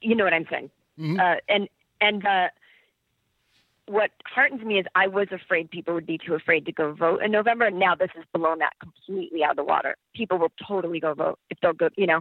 [0.00, 0.70] You know what I'm saying?
[1.18, 1.68] Uh, and,
[2.00, 2.48] and, uh,
[3.86, 7.22] what heartens me is I was afraid people would be too afraid to go vote
[7.22, 7.66] in November.
[7.66, 9.96] And now this has blown that completely out of the water.
[10.14, 12.20] People will totally go vote if they'll go, you know.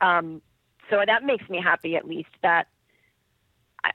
[0.00, 0.42] Um,
[0.90, 2.66] so that makes me happy at least that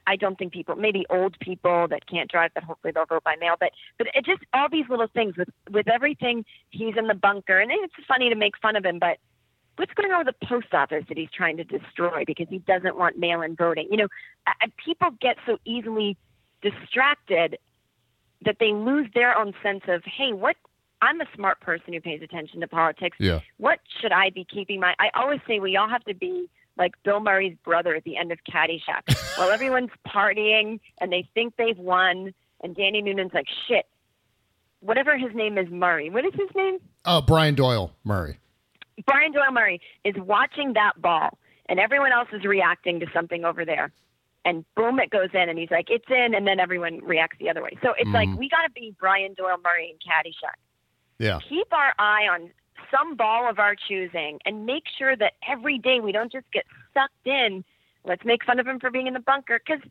[0.06, 3.36] I, don't think people, maybe old people that can't drive, but hopefully they'll vote by
[3.36, 3.54] mail.
[3.58, 6.44] But but it just all these little things with with everything.
[6.70, 9.18] He's in the bunker, and it's funny to make fun of him, but
[9.76, 12.96] what's going on with the post office that he's trying to destroy because he doesn't
[12.96, 13.88] want mail-in voting?
[13.90, 14.08] You know,
[14.46, 16.16] I- people get so easily
[16.62, 17.58] distracted
[18.44, 20.56] that they lose their own sense of, hey, what?
[21.02, 23.16] I'm a smart person who pays attention to politics.
[23.20, 23.40] Yeah.
[23.58, 24.94] What should I be keeping my?
[24.98, 28.32] I always say we all have to be like Bill Murray's brother at the end
[28.32, 29.16] of Caddyshack.
[29.38, 33.86] While everyone's partying and they think they've won and Danny Noonan's like, shit,
[34.80, 36.10] whatever his name is, Murray.
[36.10, 36.78] What is his name?
[37.04, 38.38] Oh, Brian Doyle Murray.
[39.06, 43.64] Brian Doyle Murray is watching that ball, and everyone else is reacting to something over
[43.64, 43.92] there.
[44.46, 47.50] And boom, it goes in, and he's like, it's in, and then everyone reacts the
[47.50, 47.76] other way.
[47.82, 48.38] So it's like, mm-hmm.
[48.38, 50.56] we got to be Brian Doyle Murray in Caddyshack.
[51.18, 51.38] Yeah.
[51.48, 52.50] Keep our eye on
[52.94, 56.64] some ball of our choosing and make sure that every day we don't just get
[56.92, 57.64] sucked in.
[58.04, 59.60] Let's make fun of him for being in the bunker.
[59.64, 59.82] Because,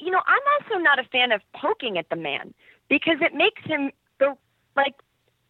[0.00, 2.54] you know, I'm also not a fan of poking at the man
[2.88, 4.34] because it makes him the
[4.76, 4.94] like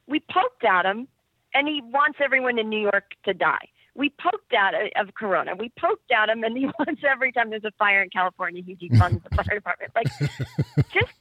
[0.06, 1.08] we poked at him
[1.54, 3.68] and he wants everyone in New York to die.
[3.94, 5.54] We poked at it of Corona.
[5.54, 8.74] We poked at him, and he wants every time there's a fire in California, he
[8.74, 9.92] defunds the fire department.
[9.94, 10.08] Like,
[10.92, 11.14] just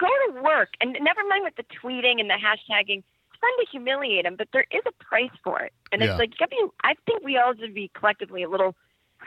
[0.00, 3.04] go to work, and never mind with the tweeting and the hashtagging.
[3.40, 6.10] Fun to humiliate him, but there is a price for it, and Yeah.
[6.10, 8.74] it's like you gotta be, I think we all should be collectively a little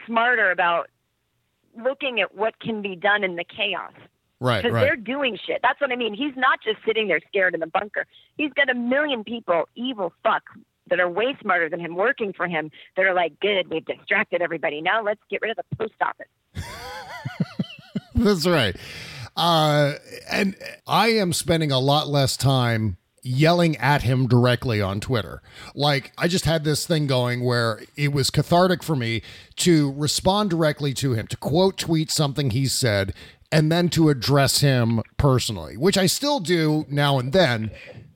[0.05, 0.89] smarter about
[1.81, 3.93] looking at what can be done in the chaos
[4.41, 4.81] Right, because right.
[4.81, 5.59] they're doing shit.
[5.61, 6.13] That's what I mean.
[6.13, 8.05] He's not just sitting there scared in the bunker.
[8.37, 10.43] He's got a million people, evil fuck,
[10.87, 12.71] that are way smarter than him, working for him.
[12.97, 14.81] That are like, good, we've distracted everybody.
[14.81, 16.27] Now let's get rid of the post office.
[18.15, 18.75] That's right.
[19.37, 19.93] Uh,
[20.29, 20.55] and
[20.87, 25.41] I am spending a lot less time yelling at him directly on Twitter.
[25.75, 29.21] Like, I just had this thing going where it was cathartic for me
[29.57, 33.13] to respond directly to him, to quote tweet something he said,
[33.51, 37.69] and then to address him personally, which I still do now and then,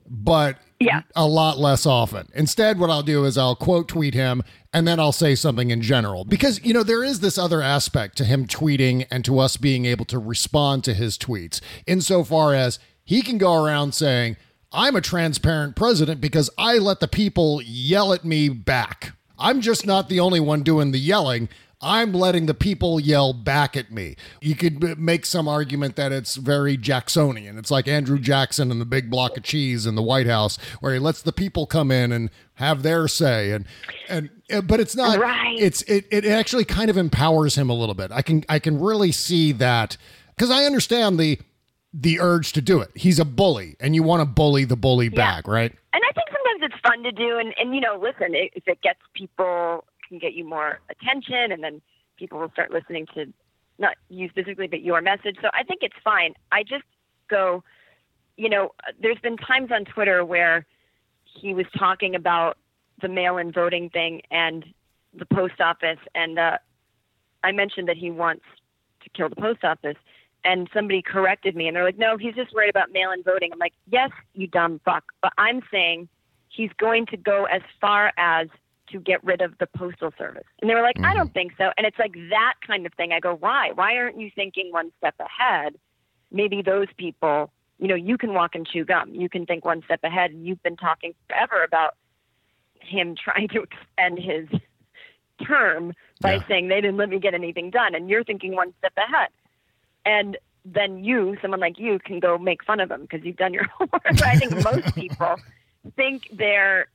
[0.08, 1.02] but Yeah.
[1.14, 2.28] a lot less often.
[2.34, 4.42] Instead, what I'll do is I'll quote tweet him
[4.72, 6.24] and then I'll say something in general.
[6.24, 9.84] Because, you know, there is this other aspect to him tweeting and to us being
[9.86, 14.36] able to respond to his tweets, insofar as he can go around saying,
[14.72, 19.12] I'm a transparent president because I let the people yell at me back.
[19.38, 21.48] I'm just not the only one doing the yelling.
[21.82, 24.16] I'm letting the people yell back at me.
[24.40, 27.58] You could make some argument that it's very Jacksonian.
[27.58, 30.94] It's like Andrew Jackson and the big block of cheese in the White House, where
[30.94, 33.52] he lets the people come in and have their say.
[33.52, 33.66] And
[34.08, 35.18] and uh, but it's not.
[35.18, 35.58] Right.
[35.58, 38.10] It's it it actually kind of empowers him a little bit.
[38.10, 39.98] I can I can really see that
[40.34, 41.38] because I understand the
[41.94, 42.90] the urge to do it.
[42.94, 45.72] He's a bully, and you want to bully the bully back, right?
[45.92, 47.38] And I think sometimes it's fun to do.
[47.38, 51.50] And, and you know, listen, i- if it gets people, can get you more attention,
[51.52, 51.80] and then
[52.16, 53.32] people will start listening to
[53.78, 55.36] not you specifically, but your message.
[55.42, 56.34] So I think it's fine.
[56.52, 56.84] I just
[57.28, 57.62] go,
[58.36, 60.64] you know, there's been times on Twitter where
[61.24, 62.56] he was talking about
[63.02, 64.64] the mail-in voting thing and
[65.12, 66.58] the post office, and uh,
[67.42, 68.44] I mentioned that he wants
[69.02, 69.96] to kill the post office,
[70.46, 73.58] and somebody corrected me, and they're like, "No, he's just worried about mail-in voting." I'm
[73.58, 76.08] like, "Yes, you dumb fuck," but I'm saying
[76.48, 78.48] he's going to go as far as
[78.92, 80.46] to get rid of the postal service.
[80.60, 81.32] And they were like, "I don't mm-hmm.
[81.32, 83.12] think so," and it's like that kind of thing.
[83.12, 83.72] I go, "Why?
[83.74, 85.74] Why aren't you thinking one step ahead?"
[86.30, 89.14] Maybe those people, you know, you can walk and chew gum.
[89.14, 90.30] You can think one step ahead.
[90.30, 91.96] And you've been talking forever about
[92.80, 94.48] him trying to extend his
[95.44, 96.46] term by Yeah.
[96.48, 99.28] saying they didn't let me get anything done and you're thinking one step ahead
[100.06, 103.52] and then you someone like you can go make fun of him because you've done
[103.52, 105.36] your homework i think most people
[105.94, 106.88] think they're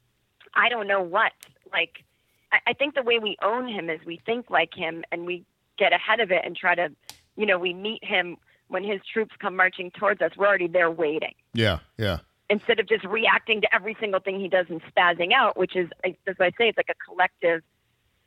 [0.56, 1.32] i don't know what
[1.72, 2.04] like
[2.52, 5.46] I, I think the way we own him is we think like him and we
[5.78, 6.90] get ahead of it and try to
[7.36, 8.38] you know we meet him
[8.68, 12.20] when his troops come marching towards us we're already there waiting Yeah, yeah.
[12.50, 15.90] instead of just reacting to every single thing he does and spazzing out, which is,
[16.06, 17.62] as I say, it's like a collective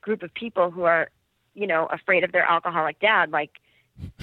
[0.01, 1.09] group of people who are,
[1.55, 3.30] you know, afraid of their alcoholic dad.
[3.30, 3.53] Like,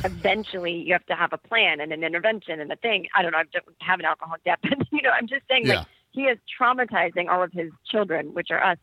[0.04, 3.08] eventually you have to have a plan and an intervention and a thing.
[3.16, 5.66] I don't know, I don't have an alcoholic dad, but, you know, I'm just saying,
[5.66, 5.80] Yeah.
[5.80, 8.78] like, he is traumatizing all of his children, which are us.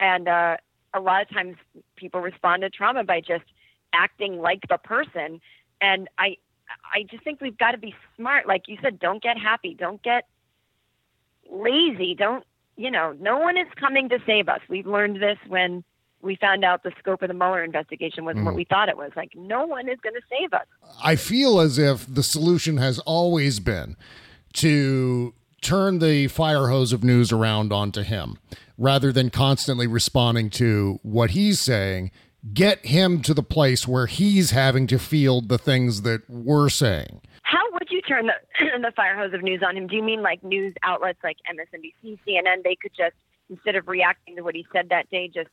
[0.00, 0.56] And uh,
[0.92, 1.56] a lot of times
[1.96, 3.44] people respond to trauma by just
[3.92, 5.40] acting like the person.
[5.80, 6.36] And I,
[6.92, 8.48] I just think we've got to be smart.
[8.48, 9.74] Like you said, don't get happy.
[9.78, 10.24] Don't get
[11.48, 12.14] lazy.
[12.16, 12.44] Don't,
[12.76, 14.60] you know, no one is coming to save us.
[14.68, 15.84] We've learned this when
[16.24, 18.58] we found out the scope of the Mueller investigation wasn't what mm.
[18.58, 19.12] we thought it was.
[19.14, 20.66] Like, no one is going to save us.
[21.02, 23.96] I feel as if the solution has always been
[24.54, 28.38] to turn the fire hose of news around onto him
[28.78, 32.10] rather than constantly responding to what he's saying.
[32.52, 37.22] Get him to the place where he's having to field the things that we're saying.
[37.42, 38.34] How would you turn the
[38.82, 39.86] the fire hose of news on him?
[39.86, 42.62] Do you mean like news outlets like MSNBC, CNN?
[42.62, 43.16] They could just
[43.48, 45.48] instead of reacting to what he said that day, just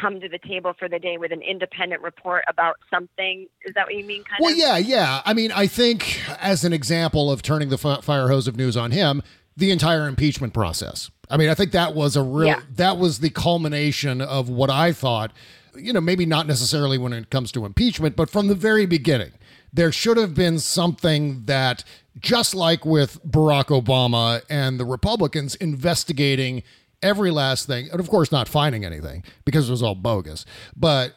[0.00, 3.46] come to the table for the day with an independent report about something.
[3.64, 4.24] Is that what you mean?
[4.24, 4.58] Kind Well, of.
[4.58, 5.22] yeah, yeah.
[5.24, 8.90] I mean, I think as an example of turning the fire hose of news on
[8.90, 9.22] him,
[9.56, 11.10] the entire impeachment process.
[11.30, 12.60] I mean, I think that was a real Yeah.
[12.76, 15.32] that was the culmination of what I thought,
[15.76, 19.32] you know, maybe not necessarily when it comes to impeachment, but from the very beginning.
[19.70, 21.84] there should have been something that,
[22.18, 26.62] just like with Barack Obama and the Republicans investigating
[27.02, 30.44] every last thing, and of course not finding anything because it was all bogus,
[30.76, 31.14] but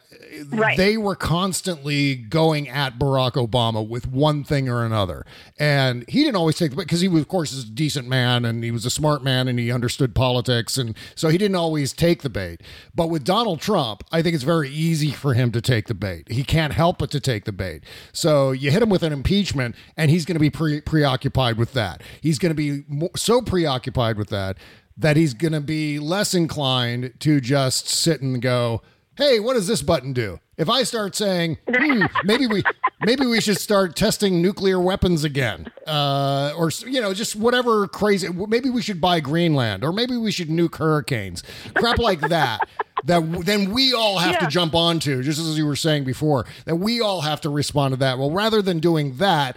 [0.48, 0.78] Right.
[0.78, 5.26] they were constantly going at Barack Obama with one thing or another.
[5.58, 8.44] And he didn't always take the because he was, of course, is a decent man
[8.44, 10.78] and he was a smart man and he understood politics.
[10.78, 12.62] And so he didn't always take the bait.
[12.94, 16.30] But with Donald Trump, I think it's very easy for him to take the bait.
[16.30, 17.82] He can't help but to take the bait.
[18.12, 21.72] So you hit him with an impeachment and he's going to be pre- preoccupied with
[21.74, 22.02] that.
[22.22, 22.84] He's going to be
[23.16, 24.56] so preoccupied with that
[24.96, 28.82] that he's going to be less inclined to just sit and go,
[29.16, 30.38] hey, what does this button do?
[30.56, 32.62] If I start saying, hmm, maybe we
[33.00, 38.28] maybe we should start testing nuclear weapons again, uh, or you know, just whatever crazy.
[38.28, 41.42] Maybe we should buy Greenland, or maybe we should nuke hurricanes,
[41.74, 42.60] crap like that.
[43.04, 46.46] That then we all have to jump onto, just as you were saying before.
[46.66, 48.16] That we all have to respond to that.
[48.16, 49.56] Well, rather than doing that,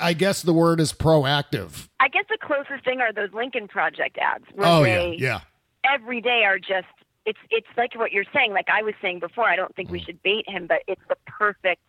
[0.00, 1.88] I guess the word is proactive.
[2.00, 4.44] I guess the closest thing are those Lincoln Project ads.
[4.54, 5.40] Where Oh they, yeah,
[5.84, 5.92] yeah.
[5.94, 6.86] every day are just
[7.24, 9.92] it's it's like what you're saying like i was saying before i don't think Mm.
[9.92, 11.82] we should bait him but it's the perfect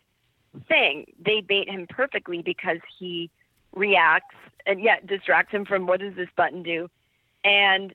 [0.66, 3.30] thing they bait him perfectly because he
[3.72, 4.34] reacts
[4.66, 6.88] and yet distracts him from what does this button do
[7.44, 7.94] and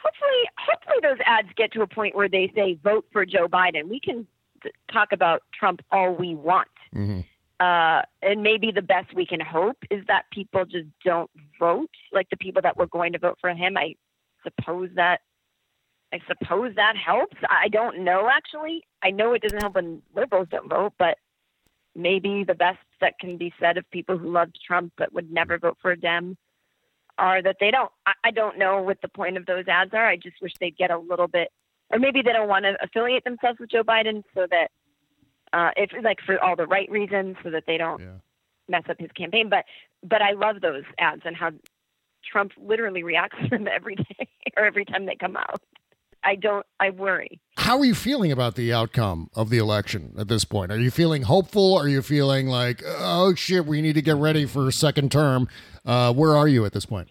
[0.00, 3.88] hopefully hopefully those ads get to a point where they say vote for joe biden
[3.88, 4.24] we can
[4.62, 7.24] t- talk about trump all we want Mhm.
[7.60, 12.28] Uh, and maybe the best we can hope is that people just don't vote, like
[12.30, 13.76] the people that were going to vote for him.
[13.76, 13.94] I
[14.42, 15.20] suppose that
[16.12, 17.36] I suppose that helps.
[17.48, 18.82] I don't know actually.
[19.02, 21.18] I know it doesn't help when liberals don't vote, but
[21.94, 25.58] maybe the best that can be said of people who loved Trump but would never
[25.58, 26.36] vote for a Dem
[27.18, 27.90] are that they don't.
[28.06, 30.08] I, I don't know what the point of those ads are.
[30.08, 31.48] I just wish they'd get a little bit,
[31.90, 34.68] or maybe they don't want to affiliate themselves with Joe Biden so that
[35.52, 38.18] uh, if like for all the right reasons, so that they don't Yeah.
[38.68, 39.48] mess up his campaign.
[39.48, 39.64] But
[40.02, 41.50] but I love those ads and how
[42.30, 45.60] Trump literally reacts to them every day or every time they come out.
[46.22, 46.66] I don't.
[46.78, 47.40] I worry.
[47.56, 50.70] How are you feeling about the outcome of the election at this point?
[50.70, 51.74] Are you feeling hopeful?
[51.78, 55.48] Are you feeling like, oh shit, we need to get ready for a second term?
[55.86, 57.08] Uh, where are you at this point?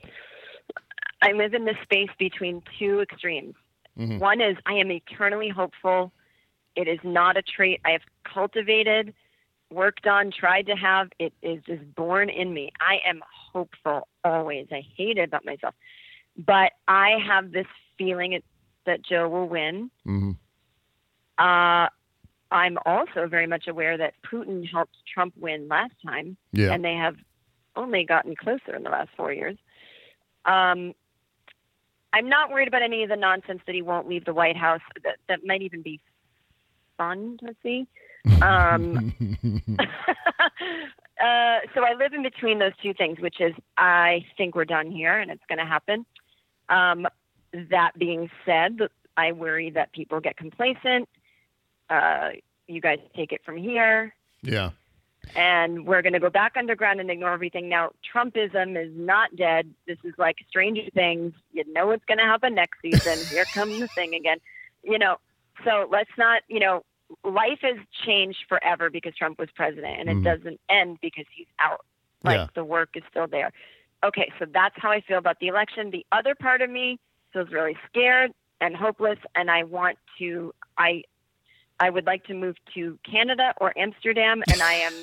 [1.24, 3.56] I live in this space between two extremes.
[3.96, 6.14] One is I am eternally hopeful.
[6.76, 9.14] It is not a trait I have cultivated,
[9.72, 11.10] worked on, tried to have.
[11.20, 12.72] It is just born in me.
[12.80, 13.22] I am
[13.54, 14.68] hopeful always.
[14.72, 15.76] I hate it about myself.
[16.38, 17.68] But I have this
[17.98, 18.42] feeling
[18.86, 19.92] that Joe will win.
[20.06, 20.38] Mhm.
[21.38, 21.90] Uh,
[22.52, 26.74] I'm also very much aware that Putin helped Trump win last time Yeah.
[26.74, 27.18] and they have
[27.76, 29.58] only gotten closer in the last four years.
[30.46, 30.96] Um,
[32.12, 34.82] I'm not worried about any of the nonsense that he won't leave the White House.
[35.04, 36.00] That that might even be
[37.00, 37.88] fun to see.
[38.41, 39.14] Um,
[39.80, 44.91] uh, so I live in between those two things, which is I think we're done
[44.91, 46.06] here and it's going to happen.
[46.68, 47.08] Um,
[47.54, 48.78] that being said,
[49.16, 51.08] I worry that people get complacent.
[51.89, 52.32] Uh,
[52.68, 54.72] you guys take it from here yeah.
[55.36, 57.70] and we're going to go back underground and ignore everything.
[57.70, 59.74] Now, Trumpism is not dead.
[59.88, 61.34] This is like Stranger Things.
[61.52, 63.18] You know what's going to happen next season.
[63.28, 64.39] Here comes the thing again.
[64.84, 65.18] You know,
[65.66, 66.84] so let's not, you know,
[67.24, 70.24] life has changed forever because Trump was president, and it mm-hmm.
[70.24, 71.86] doesn't end because he's out.
[72.24, 72.47] Like Yeah.
[72.53, 73.51] the work is still there.
[74.03, 75.91] Okay, so that's how I feel about the election.
[75.91, 76.99] The other part of me
[77.34, 78.32] feels really scared
[78.62, 80.53] and hopeless, and I want to.
[80.78, 81.03] I
[81.80, 84.93] I would like to move to Canada or Amsterdam, and I am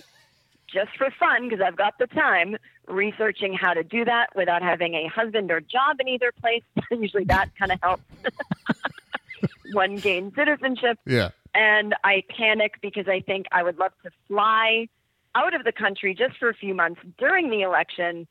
[0.66, 2.56] just for fun because I've got the time
[2.88, 6.62] researching how to do that without having a husband or job in either place.
[6.90, 8.02] Usually that kind of helps.
[9.72, 11.30] One gain citizenship, Yeah.
[11.56, 14.88] And I panic because I think I would love to fly
[15.34, 18.28] out of the country just for a few months during the election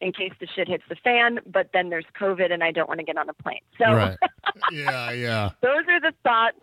[0.00, 3.00] in case the shit hits the fan, but then there's COVID and I don't want
[3.00, 3.60] to get on a plane.
[3.78, 4.18] So Right.
[4.72, 5.10] yeah.
[5.12, 5.50] Yeah.
[5.62, 6.58] those are the thoughts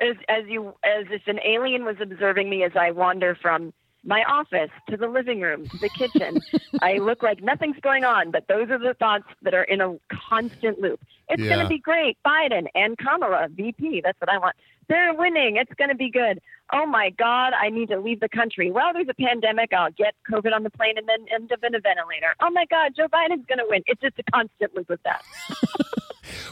[0.00, 3.72] as as you as if an alien was observing me as I wander from
[4.04, 6.40] my office to the living room to the kitchen.
[6.82, 9.96] I look like nothing's going on, but those are the thoughts that are in a
[10.28, 11.00] constant loop.
[11.28, 12.18] It's going to be great.
[12.26, 14.02] Biden and Kamala, VP.
[14.04, 14.56] That's what I want.
[14.88, 15.56] They're winning.
[15.56, 16.40] It's going to be good.
[16.72, 18.70] Oh my God, I need to leave the country.
[18.70, 19.72] Well, there's a pandemic.
[19.72, 22.34] I'll get COVID on the plane and then end up in a ventilator.
[22.40, 23.82] Oh my God, Joe Biden's going to win.
[23.86, 25.22] It's just a constant loop with that.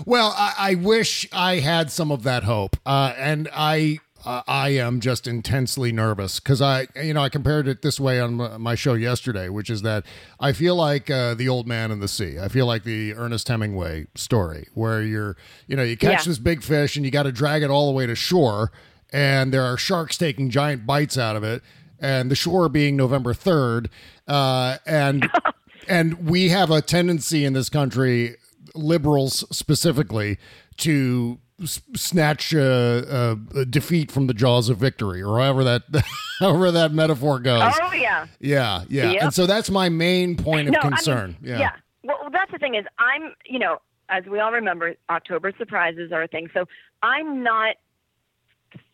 [0.06, 4.70] Well, I, I wish I had some of that hope, uh, and I uh, I
[4.70, 8.74] am just intensely nervous because I you know I compared it this way on my,
[8.74, 10.04] show yesterday, which is that
[10.38, 12.38] I feel like uh, the old man in the sea.
[12.38, 16.30] I feel like the Ernest Hemingway story where you're you know you catch Yeah.
[16.30, 18.70] this big fish and you got to drag it all the way to shore,
[19.12, 21.62] and there are sharks taking giant bites out of it.
[22.02, 23.88] and the shore being November 3rd.
[24.26, 25.28] Uh, and
[25.88, 28.36] and we have a tendency in this country,
[28.74, 30.38] liberals specifically,
[30.78, 33.34] to snatch uh, uh,
[33.68, 35.82] defeat from the jaws of victory, or however that
[36.40, 37.72] however that metaphor goes.
[37.82, 38.26] Oh yeah.
[38.40, 39.12] Yeah, yeah.
[39.12, 39.22] Yep.
[39.22, 41.36] And so that's my main point of no, concern.
[41.42, 41.72] I mean, yeah.
[42.02, 46.12] Well, well, that's the thing is I'm, you know, as we all remember, October surprises
[46.12, 46.48] are a thing.
[46.52, 46.66] So
[47.02, 47.76] I'm not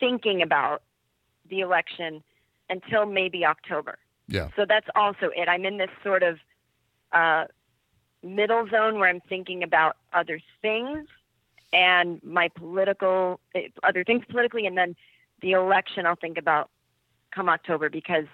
[0.01, 0.83] thinking about
[1.49, 2.23] the election
[2.69, 3.99] until maybe October.
[4.29, 4.49] Yeah.
[4.57, 5.49] So that's also it.
[5.49, 6.39] I'm in this sort of
[7.13, 7.45] uh,
[8.23, 11.07] middle zone where I'm thinking about other things
[11.73, 14.95] and my political, eh, other things politically, and then
[15.43, 16.71] the election I'll think about
[17.35, 18.27] come October because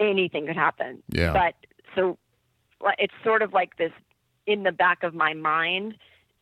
[0.00, 1.02] anything could happen.
[1.08, 1.32] Yeah.
[1.32, 1.54] But
[1.94, 2.18] so
[2.98, 3.92] it's sort of like this
[4.46, 5.96] in the back of my mind,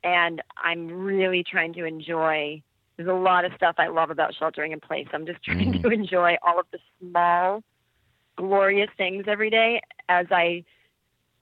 [0.04, 2.62] and I'm really trying to enjoy.
[2.96, 5.06] There's a lot of stuff I love about sheltering in place.
[5.12, 5.82] I'm just trying Mm-hmm.
[5.82, 7.62] to enjoy all of the small,
[8.36, 10.64] glorious things every day as I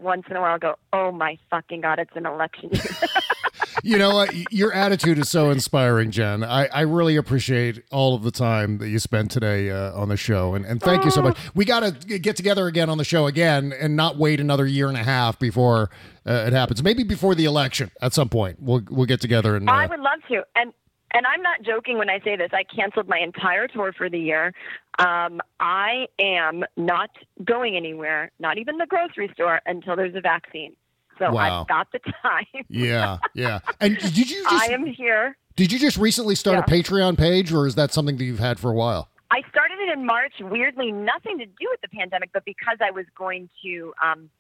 [0.01, 2.83] once in a while go, oh my fucking god, it's an election year.
[3.85, 4.53] you know what?
[4.53, 6.43] Your attitude is so inspiring, Jen.
[6.43, 10.17] I, I really appreciate all of the time that you spent today uh, on the
[10.17, 11.39] show, and, and thank you so much.
[11.55, 14.89] We got to get together again on the show again, and not wait another year
[14.89, 15.91] and a half before
[16.27, 16.83] uh, it happens.
[16.83, 18.59] Maybe before the election at some point.
[18.61, 19.69] We'll we'll get together and.
[19.69, 20.43] Uh, I would love to.
[20.57, 20.73] And
[21.13, 22.51] and I'm not joking when I say this.
[22.53, 24.53] I canceled my entire tour for the year.
[24.99, 27.11] Um, I am not
[27.45, 30.75] going anywhere, not even the grocery store, until there's a vaccine.
[31.19, 31.63] So Wow.
[31.63, 32.65] I've got the time.
[32.69, 33.61] yeah, yeah.
[33.81, 35.37] And did you just I am here.
[35.57, 38.59] did you just recently start a Patreon page, or is that something that you've had
[38.59, 39.09] for a while?
[39.31, 40.35] I started it in March.
[40.41, 44.31] Weirdly, nothing to do with the pandemic, but because I was going to um,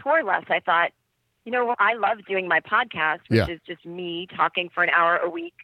[0.00, 0.90] tour less, I thought,
[1.44, 3.48] you know, I love doing my podcast, which Yeah.
[3.54, 5.54] is just me talking for an hour a week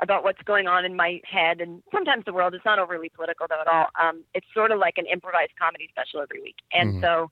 [0.00, 2.54] about what's going on in my head and sometimes the world.
[2.54, 3.86] It's not overly political though at all.
[4.02, 7.30] Um, it's sort of like an improvised comedy special every week, and so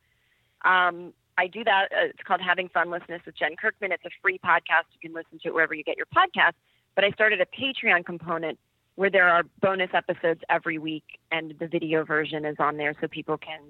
[0.64, 1.88] um, I do that.
[1.92, 3.92] Uh, it's called Having Funlessness with Jen Kirkman.
[3.92, 4.90] It's a free podcast.
[4.92, 6.54] You can listen to it wherever you get your podcast.
[6.96, 8.58] But I started a Patreon component
[8.96, 13.06] where there are bonus episodes every week, and the video version is on there so
[13.06, 13.60] people can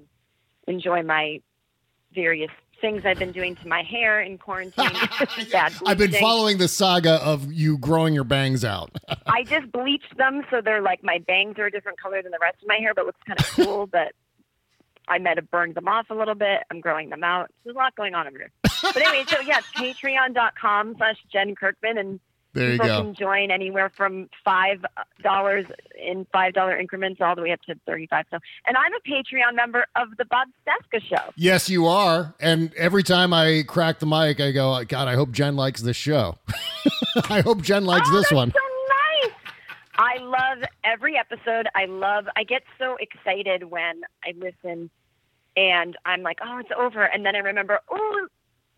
[0.67, 1.43] enjoy my
[2.15, 2.51] various
[2.81, 4.89] things I've been doing to my hair in quarantine.
[5.87, 8.97] I've been following the saga of you growing your bangs out.
[9.27, 12.39] I just bleached them so they're like my bangs are a different color than the
[12.41, 13.87] rest of my hair, but looks kind of cool.
[13.93, 14.13] but
[15.09, 16.61] I might have burned them off a little bit.
[16.71, 17.51] I'm growing them out.
[17.65, 18.51] There's a lot going on over here.
[18.63, 22.21] But anyway, so yeah, patreon.com slash Jen Kirkman and
[22.53, 23.03] There you people go.
[23.03, 24.85] can join anywhere from five
[25.23, 25.67] dollars
[26.01, 28.27] in five dollar increments all the way up to thirty five.
[28.31, 31.33] So and I'm a Patreon member of the Bob Cesca show.
[31.37, 32.35] Yes, you are.
[32.41, 35.97] And every time I crack the mic, I go, God, I hope Jen likes this
[35.97, 36.39] show.
[37.31, 38.51] I hope Jen likes oh, this one.
[38.53, 38.59] So.
[39.99, 41.69] I love every episode.
[41.75, 42.27] I love.
[42.37, 44.91] I get so excited when I listen,
[45.57, 48.29] and I'm like, "Oh, it's over," and then I remember, "Oh,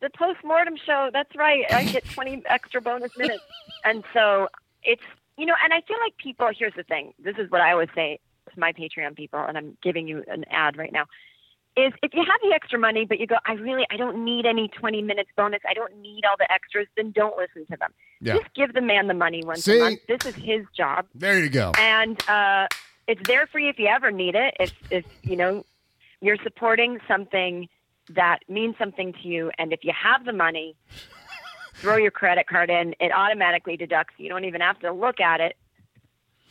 [0.01, 1.11] the post mortem show.
[1.13, 1.71] That's right.
[1.71, 3.45] I get 20 extra bonus minutes."
[3.85, 4.49] And so
[4.83, 5.03] it's
[5.37, 6.49] you know, and I feel like people.
[6.57, 7.13] Here's the thing.
[7.23, 8.19] This is what I always say
[8.53, 11.05] to my Patreon people, and I'm giving you an ad right now.
[11.77, 14.45] Is if you have the extra money, but you go, I really, I don't need
[14.45, 15.61] any 20 minutes bonus.
[15.69, 16.89] I don't need all the extras.
[16.97, 17.93] Then don't listen to them.
[18.21, 18.35] Yeah.
[18.39, 19.79] Just give the man the money once See?
[19.79, 20.01] a month.
[20.09, 21.73] This is his job, There you go.
[21.79, 22.67] and uh,
[23.07, 24.55] it's there for you if you ever need it.
[24.59, 25.65] If if you know
[26.21, 27.69] you're supporting something
[28.11, 30.75] that means something to you, and if you have the money,
[31.77, 32.95] throw your credit card in.
[32.99, 34.15] It automatically deducts.
[34.19, 35.57] You don't even have to look at it.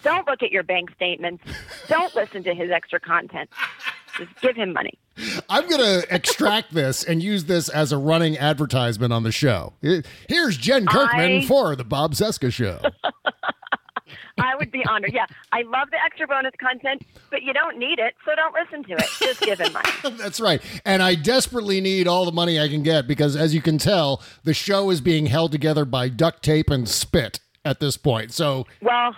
[0.02, 1.44] Don't look at your bank statements.
[1.90, 3.50] Don't listen to his extra content.
[4.42, 4.98] Give him money.
[5.50, 9.74] I'm going to extract this and use this as a running advertisement on the show.
[10.28, 12.80] Here's Jen Kirkman I- for the Bob Cesca Show.
[14.42, 15.12] I would be honored.
[15.14, 18.84] Yeah, I love the extra bonus content, but you don't need it, so don't listen
[18.86, 19.10] to it.
[19.20, 19.90] Just give him money.
[20.18, 20.62] That's right.
[20.86, 24.24] And I desperately need all the money I can get because, as you can tell,
[24.46, 28.32] the show is being held together by duct tape and spit at this point.
[28.32, 29.14] So, Well,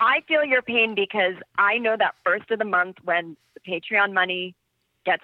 [0.00, 4.12] I feel your pain because I know that first of the month when the Patreon
[4.12, 4.54] money
[5.04, 5.22] gets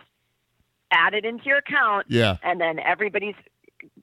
[0.90, 2.36] added into your account, yeah.
[2.42, 3.34] and then everybody's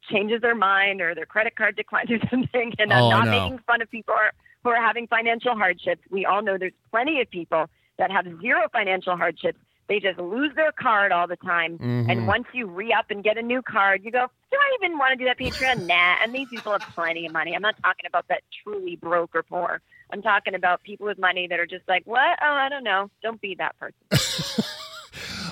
[0.09, 2.73] changes their mind or their credit card declines or something.
[2.79, 3.43] And Oh, I'm not know.
[3.43, 4.31] making fun of people who are,
[4.63, 6.01] who are having financial hardships.
[6.09, 7.65] We all know there's plenty of people
[7.97, 9.59] that have zero financial hardships.
[9.87, 11.77] They just lose their card all the time.
[11.77, 12.09] Mm-hmm.
[12.09, 14.97] And once you re up and get a new card, you go, Do I even
[14.97, 15.85] want to do that Patreon?
[15.87, 16.15] nah.
[16.23, 17.55] And these people have plenty of money.
[17.55, 19.81] I'm not talking about that truly broke or poor.
[20.11, 22.39] I'm talking about people with money that are just like, What?
[22.41, 23.09] Oh, I don't know.
[23.21, 24.65] Don't be that person.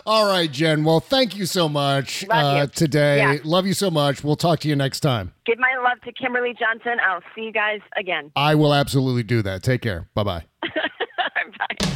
[0.05, 0.83] All right, Jen.
[0.83, 3.17] Well, thank you so much Love uh, today.
[3.17, 3.37] Yeah.
[3.45, 4.23] Love you so much.
[4.23, 5.33] We'll talk to you next time.
[5.45, 6.97] Give my love to Kimberly Johnson.
[7.05, 8.31] I'll see you guys again.
[8.35, 9.63] I will absolutely do that.
[9.63, 10.09] Take care.
[10.13, 10.45] Bye bye.
[10.61, 11.89] Bye.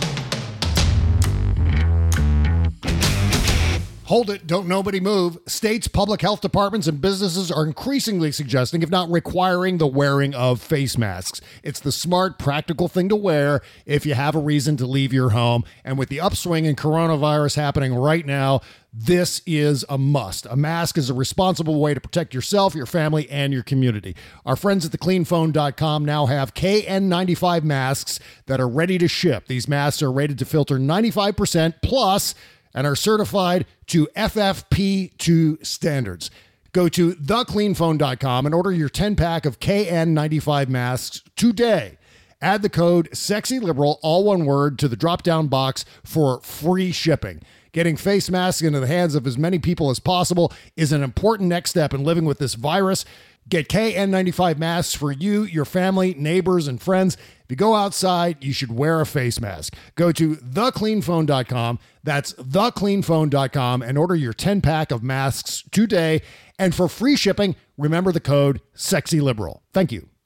[4.07, 5.37] Hold it, don't nobody move.
[5.47, 10.61] States, public health departments, and businesses are increasingly suggesting, if not requiring, the wearing of
[10.61, 11.41] face masks.
[11.61, 15.31] It's the smart, practical thing to wear if you have a reason to leave your
[15.31, 15.65] home.
[15.83, 18.61] And with the upswing in coronavirus happening right now,
[18.93, 20.45] this is a must.
[20.45, 24.15] A mask is a responsible way to protect yourself, your family, and your community.
[24.45, 29.47] Our friends at thecleanphone.com now have KN95 masks that are ready to ship.
[29.47, 32.33] These masks are rated to filter 95% plus
[32.77, 36.29] and are certified to FFP2 standards.
[36.73, 41.97] Go to thecleanphone.com and order your 10 pack of KN95 masks today.
[42.39, 47.41] Add the code SEXYLIBERAL, all one word, to the drop down box for free shipping.
[47.71, 51.49] Getting face masks into the hands of as many people as possible is an important
[51.49, 53.05] next step in living with this virus.
[53.49, 57.15] Get KN95 masks for you, your family, neighbors, and friends.
[57.15, 59.73] If you go outside, you should wear a face mask.
[59.95, 61.79] Go to thecleanphone.com.
[62.03, 66.21] That's thecleanphone.com and order your 10 pack of masks today.
[66.59, 69.61] And for free shipping, remember the code SEXYLIBERAL.
[69.71, 70.09] Thank you.